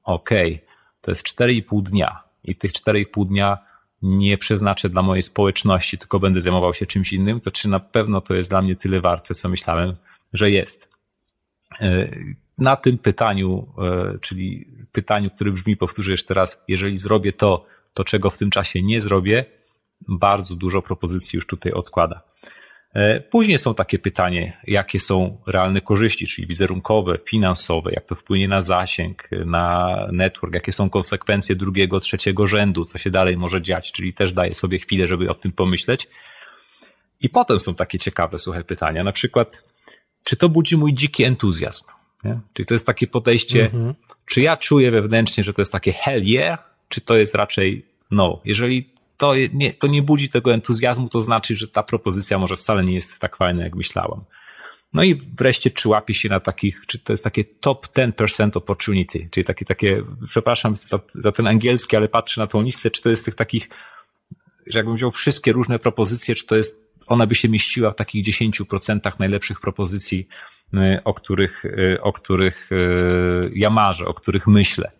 [0.03, 0.67] okej, okay,
[1.01, 3.57] to jest 4,5 dnia i tych 4,5 dnia
[4.01, 8.21] nie przeznaczę dla mojej społeczności, tylko będę zajmował się czymś innym, to czy na pewno
[8.21, 9.95] to jest dla mnie tyle warte, co myślałem,
[10.33, 10.89] że jest.
[12.57, 18.03] Na tym pytaniu, e, czyli pytaniu, które brzmi, powtórzę jeszcze raz, jeżeli zrobię to, to
[18.03, 19.45] czego w tym czasie nie zrobię,
[20.07, 22.21] bardzo dużo propozycji już tutaj odkłada.
[22.93, 28.47] E, później są takie pytanie, jakie są realne korzyści, czyli wizerunkowe, finansowe, jak to wpłynie
[28.47, 33.91] na zasięg, na network, jakie są konsekwencje drugiego, trzeciego rzędu, co się dalej może dziać,
[33.91, 36.07] czyli też daję sobie chwilę, żeby o tym pomyśleć.
[37.21, 39.63] I potem są takie ciekawe, suche pytania, na przykład,
[40.23, 41.94] czy to budzi mój dziki entuzjazm?
[42.25, 42.39] Nie?
[42.53, 43.93] Czyli to jest takie podejście, mhm.
[44.25, 46.59] czy ja czuję wewnętrznie, że to jest takie hell yeah,
[46.89, 48.41] czy to jest raczej no.
[48.45, 52.83] Jeżeli to nie, to nie budzi tego entuzjazmu, to znaczy, że ta propozycja może wcale
[52.83, 54.23] nie jest tak fajna, jak myślałam.
[54.93, 59.27] No i wreszcie, czy łapie się na takich, czy to jest takie top 10% opportunity,
[59.31, 63.09] czyli takie, takie, przepraszam za, za ten angielski, ale patrzę na tą listę, czy to
[63.09, 63.69] jest tych takich,
[64.67, 68.25] że jakbym wziął wszystkie różne propozycje, czy to jest, ona by się mieściła w takich
[68.25, 70.27] 10% najlepszych propozycji
[71.03, 74.91] o których, y, o których y, ja marzę, o których myślę.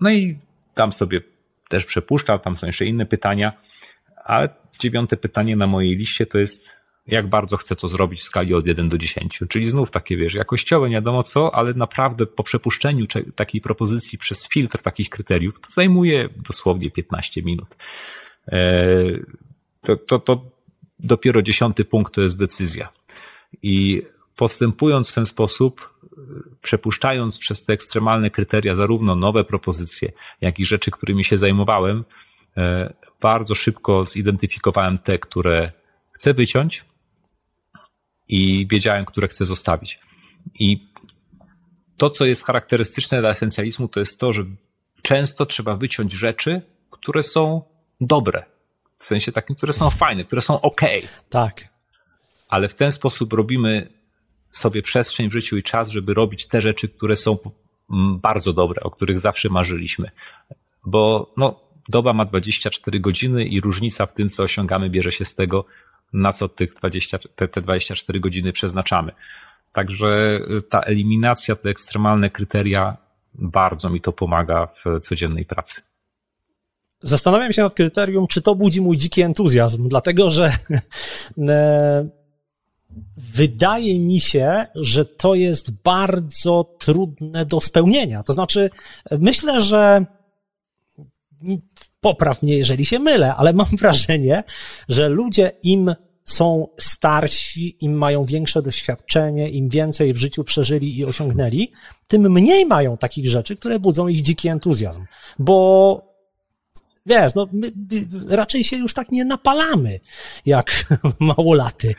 [0.00, 0.38] No i
[0.74, 1.20] tam sobie
[1.68, 3.52] też przepuszczam, tam są jeszcze inne pytania,
[4.24, 8.54] ale dziewiąte pytanie na mojej liście to jest, jak bardzo chcę to zrobić w skali
[8.54, 9.40] od 1 do 10.
[9.48, 14.48] Czyli znów takie, wiesz, jakościowe, nie wiadomo co, ale naprawdę po przepuszczeniu takiej propozycji przez
[14.48, 17.76] filtr takich kryteriów, to zajmuje dosłownie 15 minut.
[19.82, 20.50] To, to, to
[20.98, 22.88] dopiero dziesiąty punkt to jest decyzja.
[23.62, 24.02] I
[24.40, 25.94] postępując w ten sposób,
[26.62, 32.04] przepuszczając przez te ekstremalne kryteria zarówno nowe propozycje, jak i rzeczy, którymi się zajmowałem,
[32.56, 35.72] e, bardzo szybko zidentyfikowałem te, które
[36.12, 36.84] chcę wyciąć
[38.28, 39.98] i wiedziałem, które chcę zostawić.
[40.54, 40.88] I
[41.96, 44.44] to, co jest charakterystyczne dla esencjalizmu, to jest to, że
[45.02, 47.62] często trzeba wyciąć rzeczy, które są
[48.00, 48.44] dobre,
[48.98, 50.80] w sensie takim, które są fajne, które są ok.
[51.30, 51.68] Tak.
[52.48, 53.99] Ale w ten sposób robimy
[54.50, 57.38] sobie przestrzeń w życiu i czas, żeby robić te rzeczy, które są
[58.16, 60.10] bardzo dobre, o których zawsze marzyliśmy.
[60.86, 65.34] Bo no, doba ma 24 godziny i różnica w tym, co osiągamy, bierze się z
[65.34, 65.64] tego,
[66.12, 69.12] na co tych 20, te, te 24 godziny przeznaczamy.
[69.72, 72.96] Także y, ta eliminacja, te ekstremalne kryteria
[73.34, 75.82] bardzo mi to pomaga w codziennej pracy.
[77.02, 80.52] Zastanawiam się nad kryterium, czy to budzi mój dziki entuzjazm, dlatego że
[81.48, 82.19] e,
[83.16, 88.22] wydaje mi się, że to jest bardzo trudne do spełnienia.
[88.22, 88.70] To znaczy,
[89.10, 90.04] myślę, że
[92.00, 94.44] popraw mnie, jeżeli się mylę, ale mam wrażenie,
[94.88, 101.04] że ludzie im są starsi, im mają większe doświadczenie, im więcej w życiu przeżyli i
[101.04, 101.72] osiągnęli,
[102.08, 105.04] tym mniej mają takich rzeczy, które budzą ich dziki entuzjazm.
[105.38, 106.09] Bo
[107.06, 110.00] wiesz, no my, my raczej się już tak nie napalamy
[110.46, 110.84] jak
[111.20, 111.94] małolaty.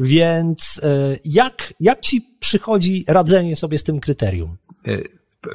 [0.00, 4.56] Więc e, jak, jak ci przychodzi radzenie sobie z tym kryterium?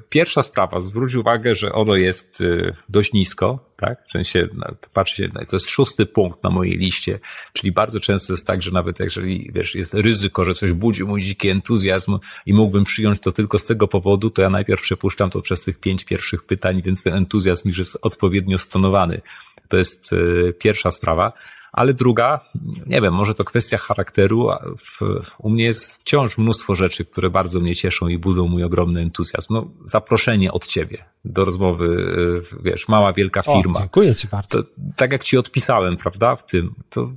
[0.09, 4.07] Pierwsza sprawa, zwróć uwagę, że ono jest y, dość nisko, tak?
[4.07, 4.47] W sensie,
[4.93, 7.19] patrzcie, to jest szósty punkt na mojej liście,
[7.53, 11.23] czyli bardzo często jest tak, że nawet jeżeli, wiesz, jest ryzyko, że coś budzi mój
[11.23, 15.41] dziki entuzjazm i mógłbym przyjąć to tylko z tego powodu, to ja najpierw przepuszczam to
[15.41, 19.21] przez tych pięć pierwszych pytań, więc ten entuzjazm już jest odpowiednio stonowany.
[19.67, 21.33] To jest y, pierwsza sprawa
[21.71, 22.39] ale druga,
[22.85, 24.49] nie wiem, może to kwestia charakteru.
[24.77, 24.99] W,
[25.37, 29.53] u mnie jest wciąż mnóstwo rzeczy, które bardzo mnie cieszą i budzą mój ogromny entuzjazm.
[29.53, 33.79] No, zaproszenie od ciebie do rozmowy, y, wiesz, mała, wielka firma.
[33.79, 34.63] O, dziękuję ci bardzo.
[34.63, 37.11] To, tak jak ci odpisałem, prawda, w tym, to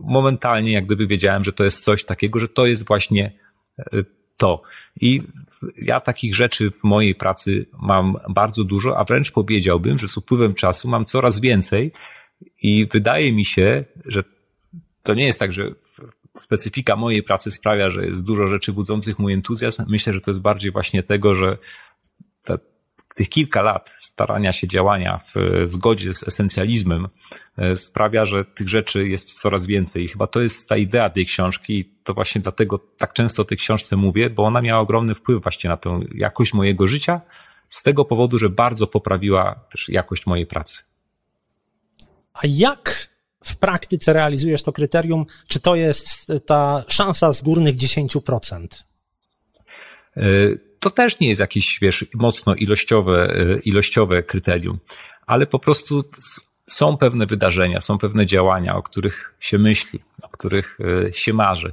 [0.00, 3.32] momentalnie jak gdyby wiedziałem, że to jest coś takiego, że to jest właśnie
[3.92, 4.04] y,
[4.36, 4.62] to.
[5.00, 5.22] I
[5.82, 10.54] ja takich rzeczy w mojej pracy mam bardzo dużo, a wręcz powiedziałbym, że z upływem
[10.54, 11.92] czasu mam coraz więcej,
[12.62, 14.24] i wydaje mi się, że
[15.02, 15.74] to nie jest tak, że
[16.38, 19.84] specyfika mojej pracy sprawia, że jest dużo rzeczy budzących mój entuzjazm.
[19.88, 21.58] Myślę, że to jest bardziej właśnie tego, że
[22.44, 22.58] te,
[23.14, 27.08] tych kilka lat starania się działania w zgodzie z esencjalizmem
[27.56, 30.04] e, sprawia, że tych rzeczy jest coraz więcej.
[30.04, 33.44] I chyba to jest ta idea tej książki i to właśnie dlatego tak często o
[33.44, 37.20] tej książce mówię, bo ona miała ogromny wpływ właśnie na tę jakość mojego życia
[37.68, 40.87] z tego powodu, że bardzo poprawiła też jakość mojej pracy.
[42.38, 43.08] A jak
[43.44, 45.26] w praktyce realizujesz to kryterium?
[45.46, 48.66] Czy to jest ta szansa z górnych 10%?
[50.16, 50.22] E,
[50.80, 54.78] to też nie jest jakieś, wiesz, mocno ilościowe, e, ilościowe kryterium,
[55.26, 56.04] ale po prostu
[56.66, 61.72] są pewne wydarzenia, są pewne działania, o których się myśli, o których e, się marzy.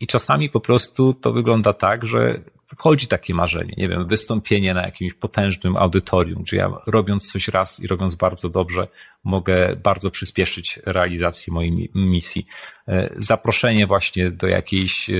[0.00, 4.82] I czasami po prostu to wygląda tak, że wchodzi takie marzenie, nie wiem, wystąpienie na
[4.82, 8.88] jakimś potężnym audytorium, czy ja robiąc coś raz i robiąc bardzo dobrze,
[9.24, 12.46] mogę bardzo przyspieszyć realizację mojej misji.
[12.88, 15.14] E, zaproszenie właśnie do jakiejś, e,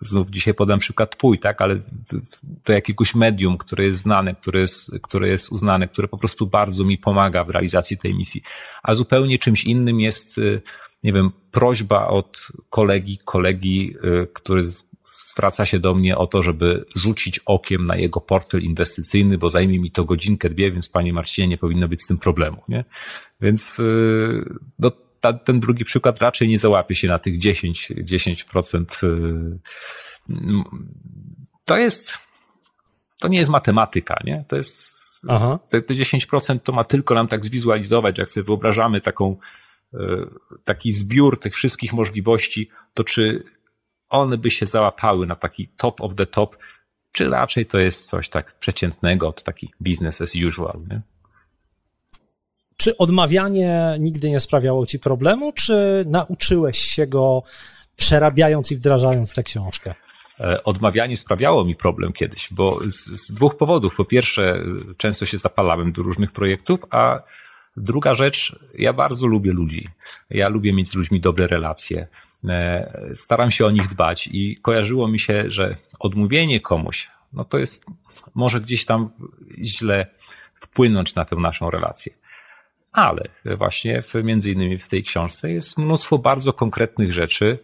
[0.00, 1.80] znów dzisiaj podam przykład twój, tak, ale
[2.42, 6.84] do jakiegoś medium, które jest znane, które jest, które jest uznane, które po prostu bardzo
[6.84, 8.42] mi pomaga w realizacji tej misji.
[8.82, 10.60] A zupełnie czymś innym jest, e,
[11.02, 13.94] nie wiem, prośba od kolegi, kolegi,
[14.32, 14.62] który
[15.02, 19.78] zwraca się do mnie o to, żeby rzucić okiem na jego portfel inwestycyjny, bo zajmie
[19.78, 22.84] mi to godzinkę, dwie, więc panie Marcinie, nie powinno być z tym problemu, nie?
[23.40, 24.44] Więc, y,
[24.78, 29.06] no, ta, ten drugi przykład raczej nie załapie się na tych 10, 10%.
[29.06, 29.58] Y,
[31.64, 32.18] to jest,
[33.20, 34.44] to nie jest matematyka, nie?
[34.48, 34.92] To jest,
[35.28, 35.58] Aha.
[35.70, 39.36] te, te 10% to ma tylko nam tak zwizualizować, jak sobie wyobrażamy taką, y,
[40.64, 43.44] taki zbiór tych wszystkich możliwości, to czy
[44.08, 46.56] one by się załapały na taki top of the top,
[47.12, 51.00] czy raczej to jest coś tak przeciętnego, to taki business as usual, nie?
[52.76, 57.42] Czy odmawianie nigdy nie sprawiało ci problemu, czy nauczyłeś się go
[57.96, 59.94] przerabiając i wdrażając tę książkę?
[60.40, 63.94] E, odmawianie sprawiało mi problem kiedyś, bo z, z, dwóch powodów.
[63.94, 64.64] Po pierwsze,
[64.96, 67.22] często się zapalałem do różnych projektów, a
[67.76, 69.88] druga rzecz, ja bardzo lubię ludzi.
[70.30, 72.08] Ja lubię mieć z ludźmi dobre relacje.
[72.48, 77.58] E, staram się o nich dbać i kojarzyło mi się, że odmówienie komuś, no to
[77.58, 77.86] jest,
[78.34, 79.10] może gdzieś tam
[79.62, 80.06] źle
[80.60, 82.12] wpłynąć na tę naszą relację.
[82.92, 87.58] Ale właśnie w, między innymi w tej książce jest mnóstwo bardzo konkretnych rzeczy,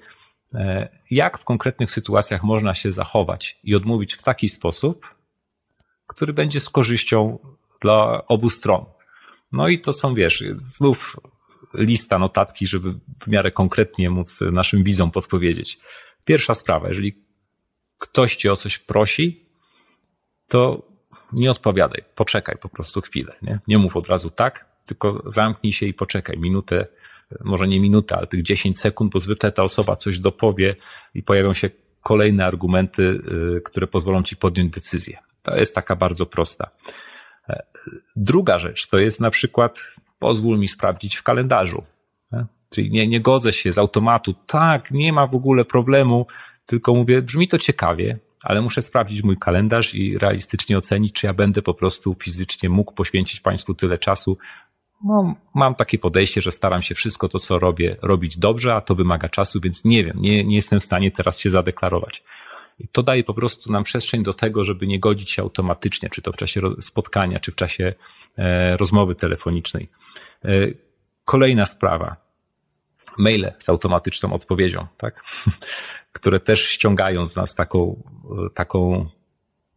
[0.55, 5.15] e, jak w konkretnych sytuacjach można się zachować i odmówić w taki sposób,
[6.07, 7.39] który będzie z korzyścią
[7.81, 8.85] dla obu stron.
[9.53, 11.17] No i to są, wiesz, znów
[11.75, 15.79] lista, notatki, żeby w miarę konkretnie móc naszym wizom podpowiedzieć.
[16.25, 17.25] Pierwsza sprawa, jeżeli
[17.99, 19.49] ktoś cię o coś prosi,
[20.49, 20.89] to
[21.33, 23.61] nie odpowiadaj, poczekaj po prostu chwilę, nie?
[23.69, 26.87] Nie mów od razu tak, tylko zamknij się i poczekaj minutę,
[27.45, 30.77] może nie minutę, ale tych 10 sekund, bo zwykle ta osoba coś dopowie
[31.15, 31.71] i pojawią się
[32.03, 33.03] kolejne argumenty,
[33.57, 35.19] y, które pozwolą ci podjąć decyzję.
[35.43, 36.71] To jest taka bardzo prosta.
[38.17, 41.83] Druga rzecz to jest na przykład pozwól mi sprawdzić w kalendarzu.
[42.71, 44.35] Czyli nie, nie godzę się z automatu.
[44.47, 46.27] Tak, nie ma w ogóle problemu,
[46.67, 51.35] tylko mówię, brzmi to ciekawie, ale muszę sprawdzić mój kalendarz i realistycznie ocenić, czy ja
[51.35, 54.39] będę po prostu fizycznie mógł poświęcić Państwu tyle czasu.
[55.05, 58.95] No, mam takie podejście, że staram się wszystko to, co robię, robić dobrze, a to
[58.95, 62.23] wymaga czasu, więc nie wiem, nie, nie jestem w stanie teraz się zadeklarować.
[62.93, 66.33] To daje po prostu nam przestrzeń do tego, żeby nie godzić się automatycznie, czy to
[66.33, 67.95] w czasie spotkania, czy w czasie
[68.39, 69.89] e, rozmowy telefonicznej.
[70.45, 70.49] E,
[71.25, 72.17] kolejna sprawa.
[73.19, 75.23] Maile z automatyczną odpowiedzią, tak?
[76.13, 78.03] które też ściągają z nas taką,
[78.55, 79.09] taką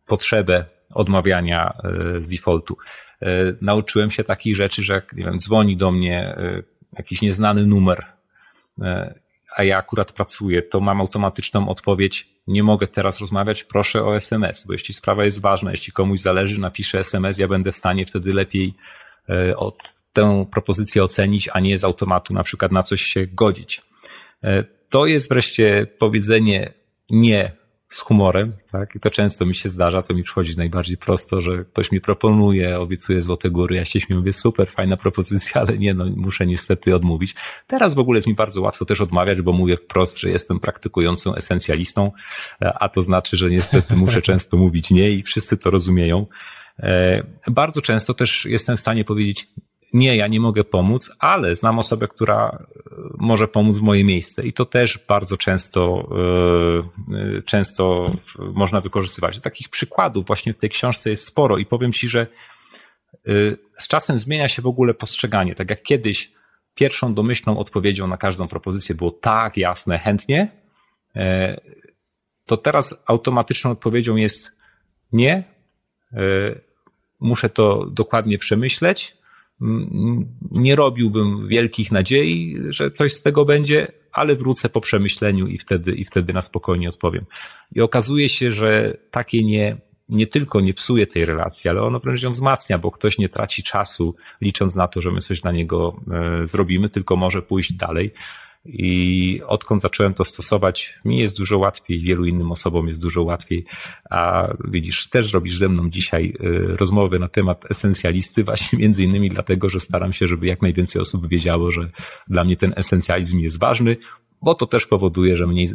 [0.08, 2.78] potrzebę odmawiania e, z defaultu.
[3.62, 6.36] Nauczyłem się takich rzeczy, że nie wiem, dzwoni do mnie
[6.98, 8.06] jakiś nieznany numer
[9.56, 14.66] a ja akurat pracuję, to mam automatyczną odpowiedź, nie mogę teraz rozmawiać, proszę o SMS,
[14.68, 18.34] bo jeśli sprawa jest ważna, jeśli komuś zależy, napiszę SMS, ja będę w stanie wtedy
[18.34, 18.74] lepiej
[19.30, 19.78] e, o
[20.14, 23.82] tę propozycję ocenić, a nie z automatu na przykład na coś się godzić.
[24.44, 26.74] E, to jest wreszcie powiedzenie
[27.10, 27.61] nie
[27.92, 28.96] z humorem, tak?
[28.96, 32.80] I to często mi się zdarza, to mi przychodzi najbardziej prosto, że ktoś mi proponuje,
[32.80, 36.96] obiecuje złote góry, ja się śmieję, mówię, super, fajna propozycja, ale nie, no muszę niestety
[36.96, 37.36] odmówić.
[37.68, 41.36] Teraz w ogóle jest mi bardzo łatwo też odmawiać, bo mówię wprost, że jestem praktykującą
[41.36, 42.12] esencjalistą,
[42.60, 46.26] a to znaczy, że niestety muszę często mówić nie i wszyscy to rozumieją.
[46.80, 49.48] E, bardzo często też jestem w stanie powiedzieć
[49.94, 52.66] nie, ja nie mogę pomóc, ale znam osobę, która e,
[53.18, 56.10] może pomóc w moje miejsce i to też bardzo często,
[57.12, 58.12] e, e, często
[58.54, 59.40] można wykorzystywać.
[59.40, 62.28] Takich przykładów właśnie w tej książce jest sporo i powiem Ci, że
[63.78, 65.56] z czasem zmienia się w ogóle postrzeganie.
[65.56, 66.32] Tak jak kiedyś
[66.76, 70.52] pierwszą domyślną odpowiedzią na każdą propozycję było tak, jasne, chętnie,
[72.46, 74.58] to teraz automatyczną odpowiedzią jest
[75.12, 75.44] nie,
[77.20, 79.18] muszę to dokładnie przemyśleć,
[80.52, 85.92] nie robiłbym wielkich nadziei, że coś z tego będzie, ale wrócę po przemyśleniu i wtedy,
[85.92, 87.26] i wtedy na spokojnie odpowiem.
[87.76, 89.78] I okazuje się, że takie nie,
[90.10, 93.64] nie tylko nie psuje tej relacji, ale ono wręcz ją wzmacnia, bo ktoś nie traci
[93.64, 98.12] czasu licząc na to, że my coś dla niego e, zrobimy, tylko może pójść dalej.
[98.66, 103.66] I odkąd zacząłem to stosować, mi jest dużo łatwiej, wielu innym osobom jest dużo łatwiej.
[104.10, 109.30] A widzisz, też robisz ze mną dzisiaj y, rozmowę na temat esencjalisty, właśnie między innymi
[109.30, 111.90] dlatego, że staram się, żeby jak najwięcej osób wiedziało, że
[112.28, 113.98] dla mnie ten esencjalizm jest ważny,
[114.42, 115.70] bo to też powoduje, że mniej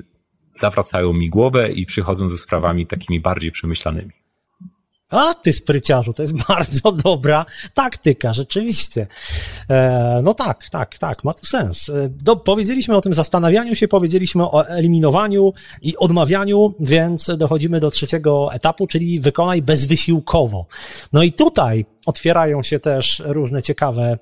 [0.52, 4.25] zawracają mi głowę i przychodzą ze sprawami takimi bardziej przemyślanymi.
[5.10, 9.06] A ty spryciarzu, to jest bardzo dobra taktyka, rzeczywiście.
[9.70, 11.88] E, no tak, tak, tak, ma to sens.
[11.88, 17.90] E, do, powiedzieliśmy o tym zastanawianiu się, powiedzieliśmy o eliminowaniu i odmawianiu, więc dochodzimy do
[17.90, 20.66] trzeciego etapu, czyli wykonaj bezwysiłkowo.
[21.12, 24.18] No i tutaj otwierają się też różne ciekawe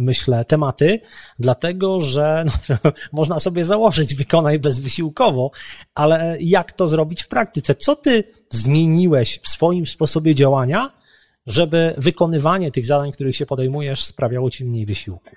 [0.00, 1.00] myślę, tematy,
[1.38, 2.44] dlatego że
[2.84, 5.50] no, można sobie założyć, wykonaj bezwysiłkowo,
[5.94, 7.74] ale jak to zrobić w praktyce?
[7.74, 10.90] Co ty zmieniłeś w swoim sposobie działania,
[11.46, 15.36] żeby wykonywanie tych zadań, których się podejmujesz, sprawiało ci mniej wysiłku?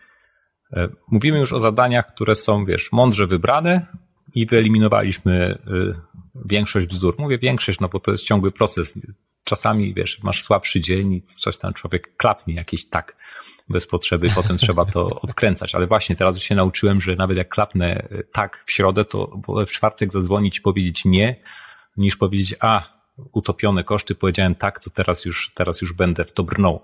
[0.73, 3.85] E, mówimy już o zadaniach, które są, wiesz, mądrze wybrane
[4.35, 5.93] i wyeliminowaliśmy y,
[6.45, 7.15] większość bzdur.
[7.17, 9.07] Mówię większość, no bo to jest ciągły proces.
[9.43, 13.15] Czasami, wiesz, masz słabszy dzień i coś tam człowiek klapnie jakieś tak
[13.69, 15.75] bez potrzeby, potem trzeba to odkręcać.
[15.75, 19.71] Ale właśnie teraz się nauczyłem, że nawet jak klapnę y, tak w środę, to w
[19.71, 21.35] czwartek zadzwonić i powiedzieć nie,
[21.97, 23.00] niż powiedzieć, a,
[23.31, 26.81] utopione koszty, powiedziałem tak, to teraz już, teraz już będę w to brnął.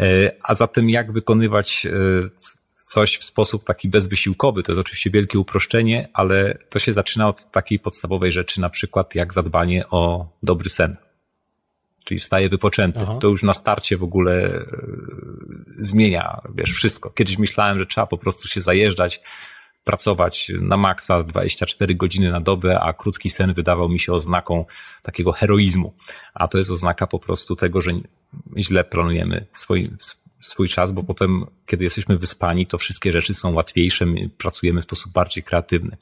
[0.00, 1.90] E, a zatem jak wykonywać e,
[2.90, 7.50] coś w sposób taki bezwysiłkowy, to jest oczywiście wielkie uproszczenie, ale to się zaczyna od
[7.50, 10.96] takiej podstawowej rzeczy, na przykład jak zadbanie o dobry sen.
[12.04, 13.00] Czyli wstaje wypoczęty.
[13.02, 13.18] Aha.
[13.20, 14.66] To już na starcie w ogóle e,
[15.76, 17.10] zmienia, wiesz, wszystko.
[17.10, 19.20] Kiedyś myślałem, że trzeba po prostu się zajeżdżać
[19.84, 24.64] pracować na maksa 24 godziny na dobę, a krótki sen wydawał mi się oznaką
[25.02, 25.94] takiego heroizmu.
[26.34, 27.90] A to jest oznaka po prostu tego, że
[28.56, 29.90] źle planujemy swój,
[30.38, 34.06] swój czas, bo potem, kiedy jesteśmy wyspani, to wszystkie rzeczy są łatwiejsze,
[34.38, 35.96] pracujemy w sposób bardziej kreatywny.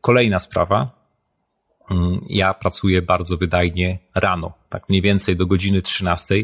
[0.00, 0.98] Kolejna sprawa.
[2.28, 6.34] Ja pracuję bardzo wydajnie rano, tak mniej więcej do godziny 13.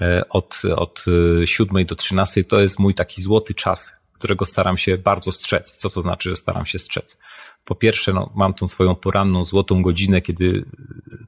[0.00, 1.04] E, od, od
[1.44, 5.76] 7 do 13 to jest mój taki złoty czas którego staram się bardzo strzec.
[5.76, 7.18] Co to znaczy, że staram się strzec?
[7.64, 10.64] Po pierwsze, no, mam tą swoją poranną złotą godzinę, kiedy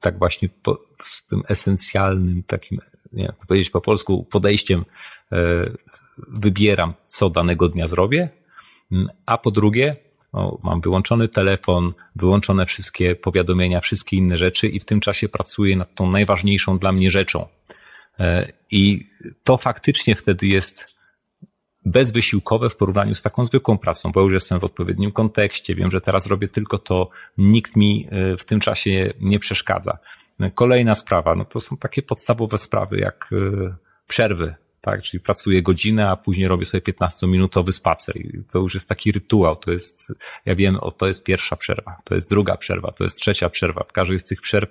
[0.01, 2.79] tak właśnie po, z tym esencjalnym takim,
[3.13, 4.85] nie wiem, powiedzieć po polsku, podejściem
[5.33, 5.37] e,
[6.19, 8.29] wybieram, co danego dnia zrobię,
[9.27, 9.97] a po drugie,
[10.33, 15.77] no, mam wyłączony telefon, wyłączone wszystkie powiadomienia, wszystkie inne rzeczy i w tym czasie pracuję
[15.77, 17.49] nad tą najważniejszą dla mnie rzeczą.
[18.19, 19.05] E, I
[19.45, 21.00] to faktycznie wtedy jest
[21.85, 26.01] bezwysiłkowe w porównaniu z taką zwykłą pracą, bo już jestem w odpowiednim kontekście, wiem, że
[26.01, 27.09] teraz robię tylko to,
[27.39, 29.99] nikt mi e, w tym czasie nie przeszkadza.
[30.55, 33.75] Kolejna sprawa, no to są takie podstawowe sprawy jak e,
[34.09, 35.03] przerwy tak?
[35.03, 39.57] Czyli pracuję godzinę, a później robię sobie 15-minutowy spacer i to już jest taki rytuał,
[39.57, 40.13] to jest,
[40.45, 43.85] ja wiem, o, to jest pierwsza przerwa, to jest druga przerwa, to jest trzecia przerwa.
[43.89, 44.71] W każdej z tych przerw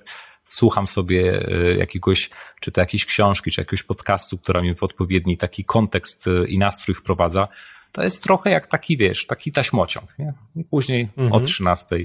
[0.49, 2.29] słucham sobie e, jakiegoś,
[2.61, 6.57] czy to jakiejś książki, czy jakiegoś podcastu, która mnie w odpowiedni taki kontekst e, i
[6.57, 7.47] nastrój wprowadza.
[7.91, 10.33] To jest trochę jak taki, wiesz, taki taśmociąg, nie?
[10.55, 11.33] I później mhm.
[11.33, 11.95] o 13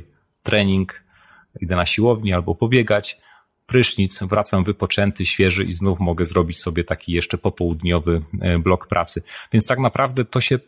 [0.42, 1.04] trening,
[1.60, 3.18] idę na siłownię albo pobiegać,
[3.66, 9.22] prysznic, wracam wypoczęty, świeży i znów mogę zrobić sobie taki jeszcze popołudniowy e, blok pracy.
[9.52, 10.58] Więc tak naprawdę to się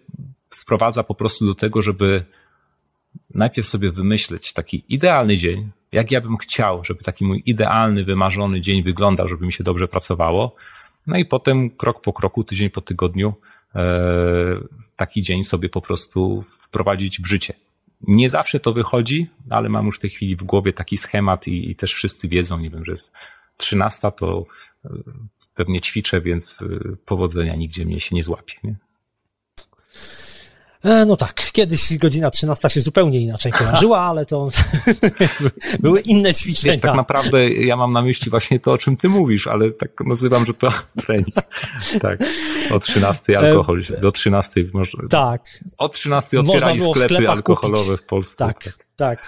[0.50, 2.24] sprowadza po prostu do tego, żeby
[3.34, 8.60] najpierw sobie wymyśleć taki idealny dzień, jak ja bym chciał, żeby taki mój idealny, wymarzony
[8.60, 10.54] dzień wyglądał, żeby mi się dobrze pracowało.
[11.06, 13.34] No i potem krok po kroku, tydzień po tygodniu,
[13.74, 13.96] e,
[14.96, 17.54] taki dzień sobie po prostu wprowadzić w życie.
[18.00, 21.70] Nie zawsze to wychodzi, ale mam już w tej chwili w głowie taki schemat i,
[21.70, 23.12] i też wszyscy wiedzą, nie wiem, że jest
[23.56, 24.46] 13, to
[24.84, 24.90] e,
[25.54, 28.54] pewnie ćwiczę, więc e, powodzenia nigdzie mnie się nie złapie.
[28.64, 28.76] Nie?
[30.86, 34.48] E, no tak, kiedyś godzina 13 się zupełnie inaczej kojarzyła, ale to
[35.82, 36.72] były inne ćwiczenia.
[36.72, 39.90] Wiesz, tak naprawdę ja mam na myśli właśnie to, o czym ty mówisz, ale tak
[40.06, 40.72] nazywam, że to
[41.06, 41.34] trening.
[42.00, 42.20] Tak,
[42.70, 45.08] o 13 alkohol, do 13 można.
[45.08, 45.60] Tak.
[45.78, 48.00] O 13 otwierali sklepy alkoholowe kupić.
[48.00, 48.36] w Polsce.
[48.36, 48.86] Tak, tak.
[48.96, 49.18] tak.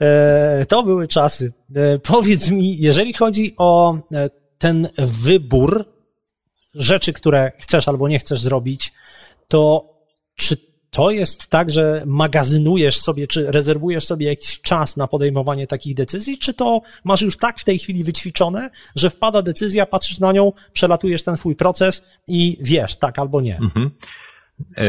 [0.00, 1.52] E, to były czasy.
[1.74, 5.84] E, powiedz mi, jeżeli chodzi o e, ten wybór
[6.74, 8.92] rzeczy, które chcesz albo nie chcesz zrobić,
[9.48, 9.88] to
[10.36, 10.67] czy
[10.98, 16.38] to jest tak, że magazynujesz sobie, czy rezerwujesz sobie jakiś czas na podejmowanie takich decyzji,
[16.38, 20.52] czy to masz już tak w tej chwili wyćwiczone, że wpada decyzja, patrzysz na nią,
[20.72, 23.58] przelatujesz ten swój proces i wiesz, tak albo nie?
[23.58, 23.90] Mhm.
[24.76, 24.84] E,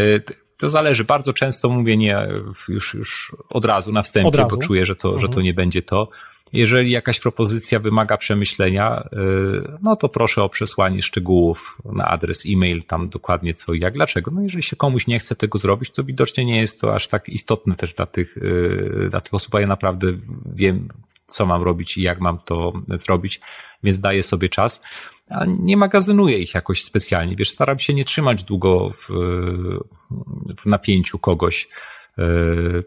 [0.58, 1.04] to zależy.
[1.04, 2.28] Bardzo często mówię nie
[2.70, 4.58] już, już od razu na wstępie, razu?
[4.58, 5.22] bo czuję, że to, mhm.
[5.28, 6.10] że to nie będzie to.
[6.54, 12.84] Jeżeli jakaś propozycja wymaga przemyślenia, y, no to proszę o przesłanie szczegółów na adres e-mail,
[12.84, 14.32] tam dokładnie co i jak, dlaczego.
[14.32, 17.30] No jeżeli się komuś nie chce tego zrobić, to widocznie nie jest to aż tak
[17.30, 20.08] istotne też dla tych, y, dla tych osób, a ja naprawdę
[20.46, 20.88] wiem,
[21.28, 23.42] co mam robić i jak mam to zrobić,
[23.84, 24.84] więc daję sobie czas.
[25.30, 29.10] A nie magazynuję ich jakoś specjalnie, wiesz, staram się nie trzymać długo w,
[30.62, 31.68] w napięciu kogoś,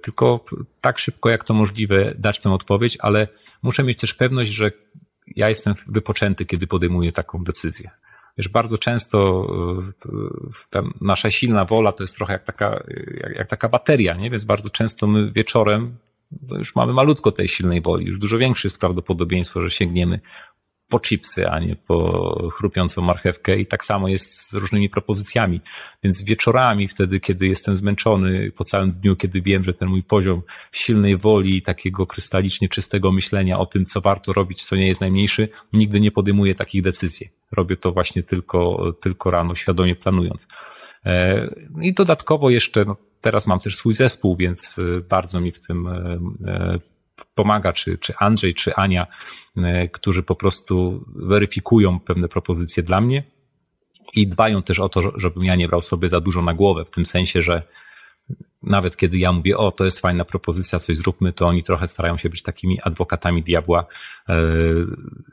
[0.02, 0.44] tylko
[0.80, 3.28] tak szybko jak to możliwe dać tę odpowiedź, ale
[3.62, 4.70] muszę mieć też pewność, że
[5.36, 7.90] ja jestem wypoczęty, kiedy podejmuję taką decyzję.
[8.38, 9.46] Wiesz, bardzo często
[10.74, 12.82] e, nasza silna wola to jest trochę jak taka,
[13.20, 14.30] jak, jak taka bateria, nie?
[14.30, 15.96] Więc bardzo często my wieczorem
[16.48, 20.20] no już mamy malutko tej silnej woli, już dużo większe jest prawdopodobieństwo, że sięgniemy
[20.92, 25.60] po chipsy, a nie po chrupiącą marchewkę i tak samo jest z różnymi propozycjami.
[26.02, 30.42] Więc wieczorami, wtedy, kiedy jestem zmęczony po całym dniu, kiedy wiem, że ten mój poziom
[30.72, 35.48] silnej woli, takiego krystalicznie czystego myślenia o tym, co warto robić, co nie jest najmniejszy,
[35.72, 37.28] nigdy nie podejmuję takich decyzji.
[37.52, 40.48] Robię to właśnie tylko, tylko rano, świadomie planując.
[41.06, 41.48] E,
[41.80, 45.88] I dodatkowo jeszcze, no, teraz mam też swój zespół, więc e, bardzo mi w tym
[45.88, 46.18] e,
[47.34, 49.06] pomaga, czy, czy Andrzej, czy Ania,
[49.56, 53.24] e, którzy po prostu weryfikują pewne propozycje dla mnie
[54.14, 56.90] i dbają też o to, żebym ja nie brał sobie za dużo na głowę, w
[56.90, 57.62] tym sensie, że
[58.62, 62.16] nawet kiedy ja mówię, o, to jest fajna propozycja, coś zróbmy, to oni trochę starają
[62.16, 63.86] się być takimi adwokatami diabła,
[64.28, 64.34] e,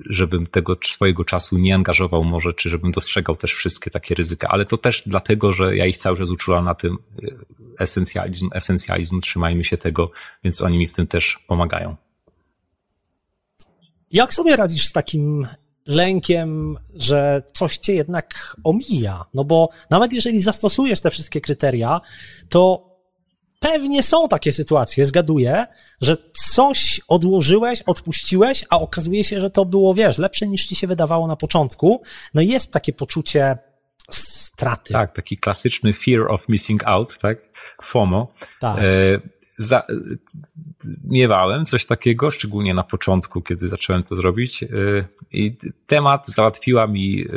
[0.10, 4.66] żebym tego swojego czasu nie angażował może, czy żebym dostrzegał też wszystkie takie ryzyka, ale
[4.66, 7.28] to też dlatego, że ja ich cały czas uczulam na tym e,
[7.80, 10.12] esencjalizm, esencjalizm, trzymajmy się tego,
[10.44, 11.96] więc oni mi w tym też pomagają.
[14.12, 15.48] Jak sobie radzisz z takim
[15.88, 19.26] lękiem, że coś cię jednak omija?
[19.34, 22.02] No bo nawet jeżeli zastosujesz te wszystkie kryteria,
[22.50, 22.89] to
[23.60, 25.66] pewnie są takie sytuacje, zgaduję,
[26.02, 26.18] że
[26.54, 31.28] coś odłożyłeś, odpuściłeś, a okazuje się, że to było, wiesz, lepsze niż ci się wydawało
[31.28, 32.02] na początku.
[32.34, 33.58] No jest takie poczucie
[34.10, 34.94] straty.
[34.94, 37.38] Tak, taki klasyczny fear of missing out, tak?
[37.82, 38.34] FOMO.
[38.60, 38.80] Tak.
[38.80, 38.84] E,
[39.56, 39.84] za,
[41.04, 44.64] miewałem coś takiego, szczególnie na początku, kiedy zacząłem to zrobić.
[44.64, 44.68] E,
[45.32, 45.58] I
[45.88, 47.30] temat załatwiła mi e,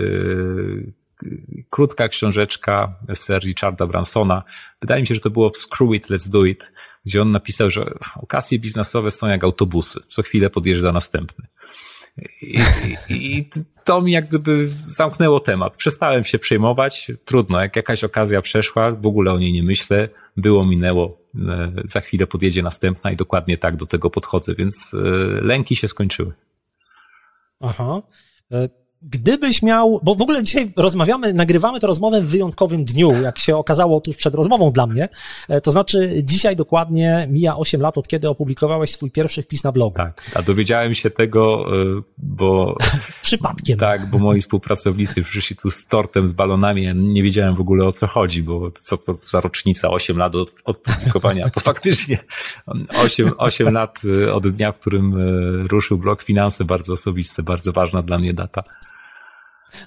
[1.71, 4.43] krótka książeczka Sir Richarda Bransona.
[4.81, 6.73] Wydaje mi się, że to było w Screw It, Let's Do It,
[7.07, 10.01] gdzie on napisał, że okazje biznesowe są jak autobusy.
[10.07, 11.47] Co chwilę podjeżdża następny.
[12.43, 13.51] I, i,
[13.85, 15.77] to mi jak gdyby zamknęło temat.
[15.77, 17.13] Przestałem się przejmować.
[17.25, 20.09] Trudno, jak jakaś okazja przeszła, w ogóle o niej nie myślę.
[20.37, 21.19] Było, minęło.
[21.49, 24.99] E, za chwilę podjedzie następna i dokładnie tak do tego podchodzę, więc e,
[25.41, 26.33] lęki się skończyły.
[27.61, 28.03] Aha.
[29.05, 33.57] Gdybyś miał, bo w ogóle dzisiaj rozmawiamy, nagrywamy tę rozmowę w wyjątkowym dniu, jak się
[33.57, 35.09] okazało tuż przed rozmową dla mnie.
[35.49, 39.73] E, to znaczy, dzisiaj dokładnie mija 8 lat od kiedy opublikowałeś swój pierwszy wpis na
[39.73, 39.97] blogu.
[39.97, 41.67] Tak, a dowiedziałem się tego,
[41.99, 42.77] e, bo.
[43.23, 43.79] Przypadkiem.
[43.79, 46.83] Tak, bo moi współpracownicy przyszli tu z tortem, z balonami.
[46.83, 50.35] Ja nie wiedziałem w ogóle o co chodzi, bo co to za rocznica 8 lat
[50.35, 51.51] od, od publikowania.
[51.51, 52.19] To faktycznie
[53.03, 55.15] 8, 8 lat e, od dnia, w którym
[55.69, 58.63] ruszył blog Finanse, bardzo osobiste, bardzo ważna dla mnie data.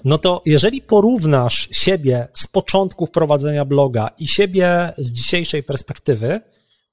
[0.04, 6.40] No to jeżeli porównasz siebie z początku wprowadzenia bloga i siebie z dzisiejszej perspektywy,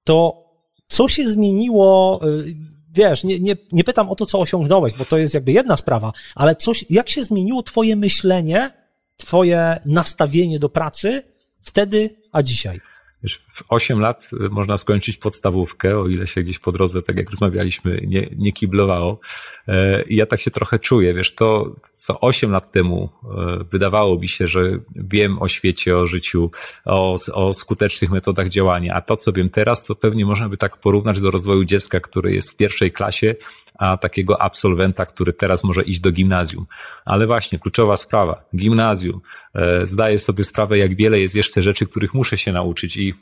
[0.04, 0.44] to
[0.88, 2.22] co się zmieniło?
[2.28, 2.56] Y,
[2.92, 6.14] wiesz, nie, nie, nie pytam o to, co osiągnąłeś, bo to jest jakby jedna sprawa,
[6.36, 8.72] ale coś, jak się zmieniło Twoje myślenie,
[9.18, 11.24] Twoje nastawienie do pracy
[11.62, 12.80] wtedy, a dzisiaj?
[13.24, 17.18] Wiesz, w 8 lat y, można skończyć podstawówkę, o ile się gdzieś po drodze, tak
[17.18, 19.20] jak rozmawialiśmy, nie, nie kiblowało.
[19.68, 24.20] E, I ja tak się trochę czuję, wiesz, to co 8 lat temu e, wydawało
[24.20, 26.52] mi się, że wiem o świecie, o życiu,
[26.86, 30.78] o, o skutecznych metodach działania, a to, co wiem teraz, to pewnie można by tak
[30.78, 33.36] porównać do rozwoju dziecka, które jest w pierwszej klasie
[33.80, 36.66] a takiego absolwenta, który teraz może iść do gimnazjum.
[37.06, 39.22] Ale właśnie, kluczowa sprawa, gimnazjum.
[39.56, 43.14] E, zdaję sobie sprawę, jak wiele jest jeszcze rzeczy, których muszę się nauczyć i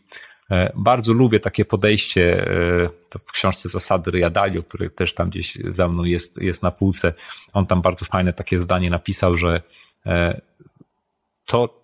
[0.51, 5.57] e, bardzo lubię takie podejście, e, to w książce Zasady Riadalio, który też tam gdzieś
[5.69, 7.13] za mną jest, jest na półce.
[7.53, 9.61] On tam bardzo fajne takie zdanie napisał, że
[11.45, 11.81] to,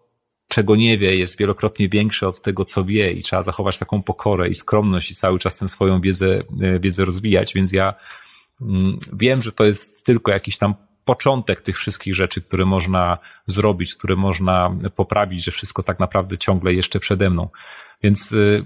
[0.48, 4.50] czego nie wie, jest wielokrotnie większe od tego, co wie i trzeba zachować taką pokorę
[4.50, 6.44] i skromność i cały czas tę swoją wiedzę,
[6.80, 7.94] wiedzę rozwijać, więc ja
[9.14, 10.74] wiem, że to jest tylko jakiś tam
[11.06, 16.74] początek tych wszystkich rzeczy, które można zrobić, które można poprawić, że wszystko tak naprawdę ciągle
[16.74, 17.50] jeszcze przede mną.
[18.04, 18.66] Więc y,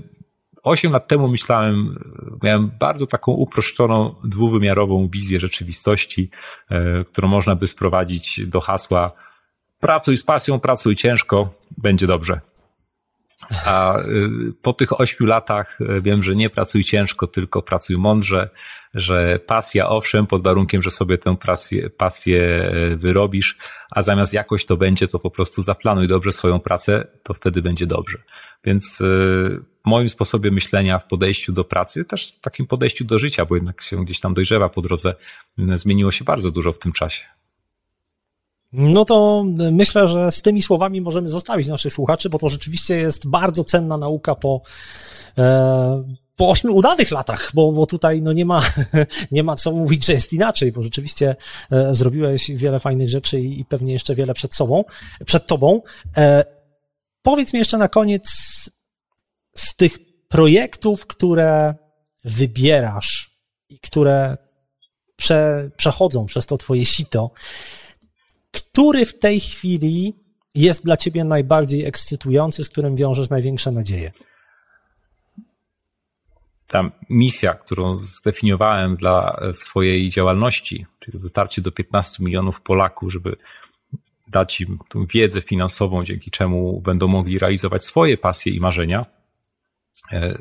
[0.64, 2.00] osiem lat temu myślałem,
[2.44, 6.30] miałem bardzo taką uproszczoną, dwuwymiarową wizję rzeczywistości,
[6.72, 9.12] y, którą można by sprowadzić do hasła
[9.80, 12.40] pracuj z pasją, pracuj ciężko, będzie dobrze.
[13.66, 14.30] A y,
[14.62, 18.50] po tych ośmiu latach y, wiem, że nie pracuj ciężko, tylko pracuj mądrze,
[18.94, 23.58] że pasja owszem, pod warunkiem, że sobie tę pasję, pasję y, wyrobisz,
[23.92, 27.88] a zamiast jakoś to będzie, to po prostu zaplanuj dobrze swoją pracę, to wtedy będzie
[27.88, 28.18] dobrze.
[28.64, 28.98] Więc
[29.86, 33.56] w moim sposobie myślenia w podejściu do pracy, też w takim podejściu do życia, bo
[33.56, 35.16] jednak się gdzieś tam dojrzewa po drodze,
[35.58, 37.41] zmieniło się bardzo dużo w tym czasie.
[38.74, 43.28] No to myślę, że z tymi słowami możemy zostawić naszych słuchaczy, bo to rzeczywiście jest
[43.28, 44.62] bardzo cenna nauka po,
[45.38, 46.04] e,
[46.36, 48.62] po ośmiu udanych latach, bo, bo tutaj no nie, ma,
[49.32, 51.36] nie ma co mówić, że jest inaczej, bo rzeczywiście
[51.72, 54.84] e, zrobiłeś wiele fajnych rzeczy i, pewnie jeszcze wiele przed sobą,
[55.26, 55.82] przed tobą.
[56.18, 56.46] E,
[57.22, 58.30] powiedz mi jeszcze na koniec
[59.56, 59.98] z tych
[60.28, 61.76] projektów, które
[62.26, 63.38] wybierasz
[63.70, 64.38] i które
[65.16, 67.32] prze, przechodzą przez to twoje sito,
[68.52, 70.16] który w tej chwili
[70.56, 74.12] jest dla ciebie najbardziej ekscytujący, z którym wiążesz największe nadzieje?
[76.68, 83.36] Ta misja, którą zdefiniowałem dla swojej działalności, czyli dotarcie do 15 milionów Polaków, żeby
[84.28, 89.06] dać im tą wiedzę finansową, dzięki czemu będą mogli realizować swoje pasje i marzenia,
[90.12, 90.38] e,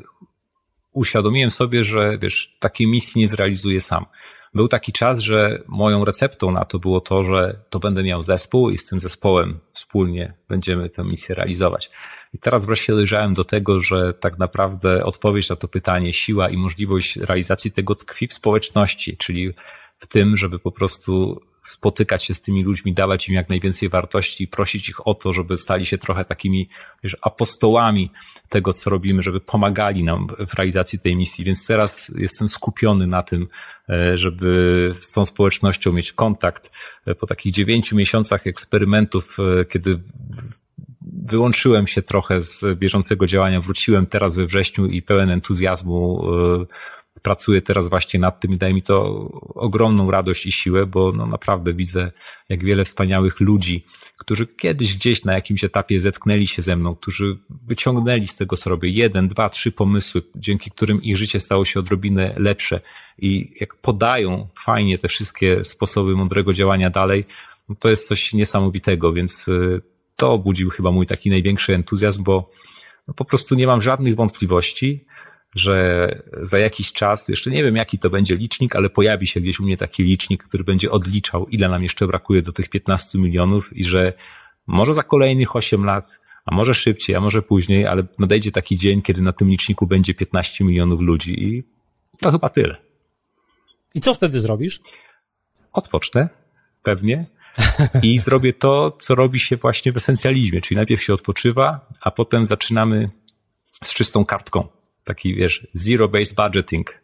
[0.91, 4.05] uświadomiłem sobie, że wiesz, takiej misji nie zrealizuję sam
[4.53, 8.69] był taki czas, że moją receptą na to było to, że to będę miał zespół
[8.69, 11.91] i z tym zespołem wspólnie będziemy tę misję realizować.
[12.33, 16.57] I teraz wreszcie dojrzałem do tego, że tak naprawdę odpowiedź na to pytanie, siła i
[16.57, 19.53] możliwość realizacji tego tkwi w społeczności, czyli
[19.99, 24.47] w tym, żeby po prostu spotykać się z tymi ludźmi, dawać im jak najwięcej wartości
[24.47, 26.69] prosić ich o to, żeby stali się trochę takimi
[27.03, 28.11] wiesz, apostołami
[28.49, 31.45] tego, co robimy, żeby pomagali nam w realizacji tej misji.
[31.45, 33.47] Więc teraz jestem skupiony na tym,
[33.89, 36.71] e, żeby z tą społecznością mieć kontakt.
[37.05, 39.99] E, po takich dziewięciu miesiącach eksperymentów, e, kiedy
[41.01, 46.23] wyłączyłem się trochę z bieżącego działania, wróciłem teraz we wrześniu i pełen entuzjazmu
[47.21, 51.25] pracuję teraz właśnie nad tym i daje mi to ogromną radość i siłę, bo no
[51.25, 52.11] naprawdę widzę,
[52.49, 53.85] jak wiele wspaniałych ludzi,
[54.17, 58.69] którzy kiedyś gdzieś na jakimś etapie zetknęli się ze mną, którzy wyciągnęli z tego, co
[58.69, 62.81] robię, jeden, dwa, trzy pomysły, dzięki którym ich życie stało się odrobinę lepsze
[63.17, 67.25] i jak podają fajnie te wszystkie sposoby mądrego działania dalej,
[67.69, 69.81] no to jest coś niesamowitego, więc y,
[70.15, 72.51] to budził chyba mój taki największy entuzjazm, bo
[73.07, 75.05] no po prostu nie mam żadnych wątpliwości,
[75.55, 76.07] że
[76.41, 79.63] za jakiś czas, jeszcze nie wiem jaki to będzie licznik, ale pojawi się gdzieś u
[79.63, 83.85] mnie taki licznik, który będzie odliczał, ile nam jeszcze brakuje do tych 15 milionów i
[83.85, 84.13] że
[84.67, 89.01] może za kolejnych 8 lat, a może szybciej, a może później, ale nadejdzie taki dzień,
[89.01, 91.63] kiedy na tym liczniku będzie 15 milionów ludzi i
[92.19, 92.77] to chyba tyle.
[93.95, 94.81] I co wtedy zrobisz?
[95.73, 96.29] Odpocznę,
[96.83, 97.25] pewnie.
[98.01, 102.45] I zrobię to, co robi się właśnie w esencjalizmie, czyli najpierw się odpoczywa, a potem
[102.45, 103.09] zaczynamy
[103.83, 104.67] z czystą kartką.
[105.03, 107.01] Taki, wiesz, zero-based budgeting.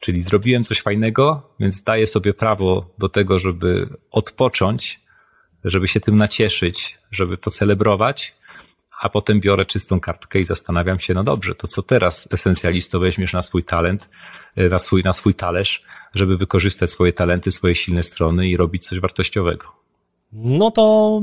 [0.00, 5.00] Czyli zrobiłem coś fajnego, więc daję sobie prawo do tego, żeby odpocząć,
[5.64, 8.36] żeby się tym nacieszyć, żeby to celebrować,
[9.00, 13.32] a potem biorę czystą kartkę i zastanawiam się, no dobrze, to co teraz esencjalisto weźmiesz
[13.32, 14.10] na swój talent,
[14.56, 15.82] e, na swój, na swój talerz,
[16.14, 19.72] żeby wykorzystać swoje talenty, swoje silne strony i robić coś wartościowego.
[20.32, 21.22] No to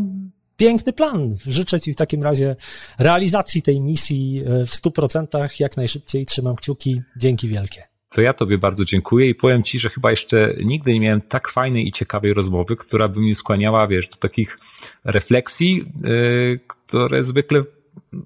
[0.58, 1.36] piękny plan.
[1.46, 2.56] Życzę Ci w takim razie
[3.00, 6.26] realizacji tej misji e, w stu procentach jak najszybciej.
[6.26, 7.02] Trzymam kciuki.
[7.18, 7.84] Dzięki wielkie.
[8.10, 11.48] To ja Tobie bardzo dziękuję i powiem Ci, że chyba jeszcze nigdy nie miałem tak
[11.48, 14.60] fajnej i ciekawej rozmowy, która by mnie skłaniała, wiesz, do takich
[15.04, 17.64] refleksji, yy, które zwykle,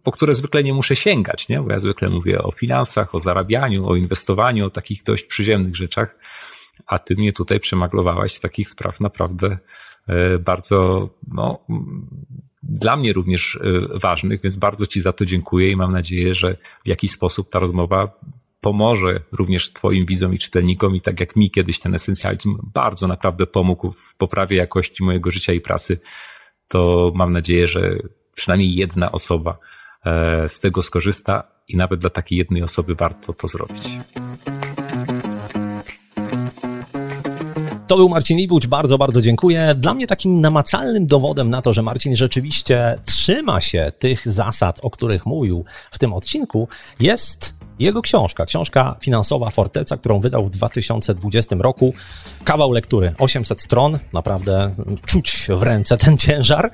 [0.03, 1.61] po które zwykle nie muszę sięgać, nie?
[1.61, 6.15] Bo ja zwykle mówię o finansach, o zarabianiu, o inwestowaniu, o takich dość przyziemnych rzeczach,
[6.87, 9.57] a Ty mnie tutaj przemaglowałaś z takich spraw naprawdę
[10.39, 11.59] bardzo, no,
[12.63, 16.57] dla mnie również yy, ważnych, więc bardzo Ci za to dziękuję i mam nadzieję, że
[16.85, 18.19] w jakiś sposób ta rozmowa
[18.61, 23.47] pomoże również Twoim widzom i czytelnikom i tak jak mi kiedyś ten esencjalizm bardzo naprawdę
[23.47, 25.99] pomógł w poprawie jakości mojego życia i pracy,
[26.67, 27.95] to mam nadzieję, że
[28.33, 29.57] przynajmniej jedna osoba
[30.05, 33.99] e, z tego skorzysta i nawet dla takiej jednej osoby warto to zrobić.
[37.91, 39.75] To był Marcin Iwódź, bardzo, bardzo dziękuję.
[39.77, 44.89] Dla mnie takim namacalnym dowodem na to, że Marcin rzeczywiście trzyma się tych zasad, o
[44.89, 46.67] których mówił w tym odcinku,
[46.99, 51.93] jest jego książka, książka finansowa Forteca, którą wydał w 2020 roku.
[52.43, 54.75] Kawał lektury, 800 stron, naprawdę
[55.05, 56.71] czuć w ręce ten ciężar.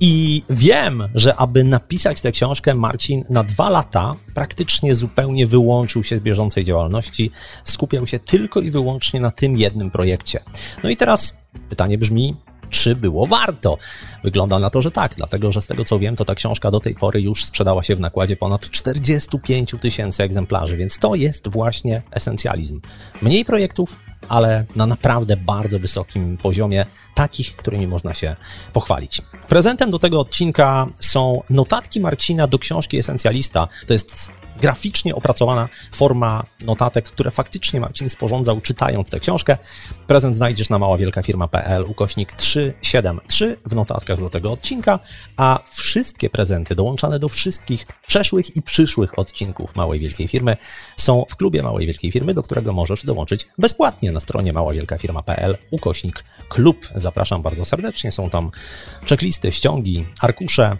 [0.00, 6.16] I wiem, że aby napisać tę książkę, Marcin na dwa lata praktycznie zupełnie wyłączył się
[6.16, 7.30] z bieżącej działalności,
[7.64, 10.40] skupiał się tylko i wyłącznie na tym jednym projekcie.
[10.84, 12.36] No i teraz pytanie brzmi,
[12.70, 13.78] czy było warto?
[14.24, 16.80] Wygląda na to, że tak, dlatego że z tego co wiem, to ta książka do
[16.80, 22.02] tej pory już sprzedała się w nakładzie ponad 45 tysięcy egzemplarzy, więc to jest właśnie
[22.10, 22.80] esencjalizm.
[23.22, 23.96] Mniej projektów,
[24.28, 28.36] ale na naprawdę bardzo wysokim poziomie, takich, którymi można się
[28.72, 29.22] pochwalić.
[29.48, 33.68] Prezentem do tego odcinka są notatki Marcina do książki Esencjalista.
[33.86, 39.58] To jest graficznie opracowana forma notatek, które faktycznie Marcin sporządzał czytając tę książkę.
[40.06, 44.98] Prezent znajdziesz na maławielkafirma.pl ukośnik 373 w notatkach do tego odcinka,
[45.36, 50.56] a wszystkie prezenty dołączane do wszystkich przeszłych i przyszłych odcinków Małej Wielkiej Firmy
[50.96, 56.24] są w klubie Małej Wielkiej Firmy, do którego możesz dołączyć bezpłatnie na stronie maławielkafirma.pl ukośnik
[56.48, 56.86] klub.
[56.94, 58.12] Zapraszam bardzo serdecznie.
[58.12, 58.50] Są tam
[59.08, 60.76] checklisty, ściągi, arkusze,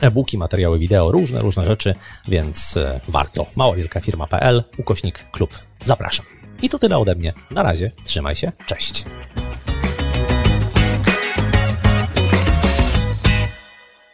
[0.00, 1.94] e-booki, materiały wideo, różne, różne rzeczy,
[2.28, 3.46] więc e, warto.
[3.56, 5.50] Maławielkafirma.pl, ukośnik klub.
[5.84, 6.26] Zapraszam.
[6.62, 7.32] I to tyle ode mnie.
[7.50, 9.04] Na razie, trzymaj się, cześć.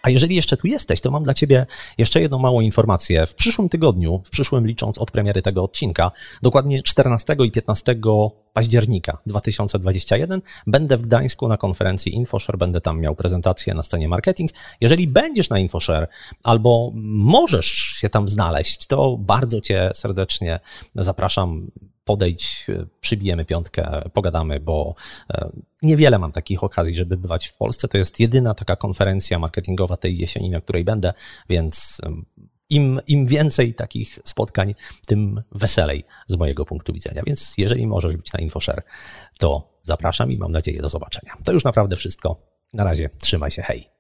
[0.07, 1.67] A jeżeli jeszcze tu jesteś, to mam dla Ciebie
[1.99, 3.27] jeszcze jedną małą informację.
[3.27, 6.11] W przyszłym tygodniu, w przyszłym licząc od premiery tego odcinka,
[6.43, 7.97] dokładnie 14 i 15
[8.53, 14.51] października 2021 będę w Gdańsku na konferencji InfoShare, będę tam miał prezentację na scenie marketing.
[14.81, 16.09] Jeżeli będziesz na InfoShare
[16.43, 20.61] albo możesz się tam znaleźć, to bardzo Cię serdecznie
[20.95, 21.71] zapraszam
[22.07, 22.67] podejdź,
[23.01, 24.95] przybijemy piątkę, pogadamy, bo
[25.31, 25.51] e,
[25.83, 27.89] niewiele mam takich okazji, żeby bywać w Polsce.
[27.89, 31.13] To jest jedyna taka konferencja marketingowa tej jesieni, na której będę,
[31.49, 32.01] więc
[32.71, 34.75] im, im więcej takich spotkań,
[35.07, 37.23] tym weselej z mojego punktu widzenia.
[37.27, 38.83] Więc jeżeli możesz być na InfoShare,
[39.39, 41.37] to zapraszam i mam nadzieję do zobaczenia.
[41.45, 42.37] To już naprawdę wszystko.
[42.75, 43.96] Na razie, trzymaj się, hej.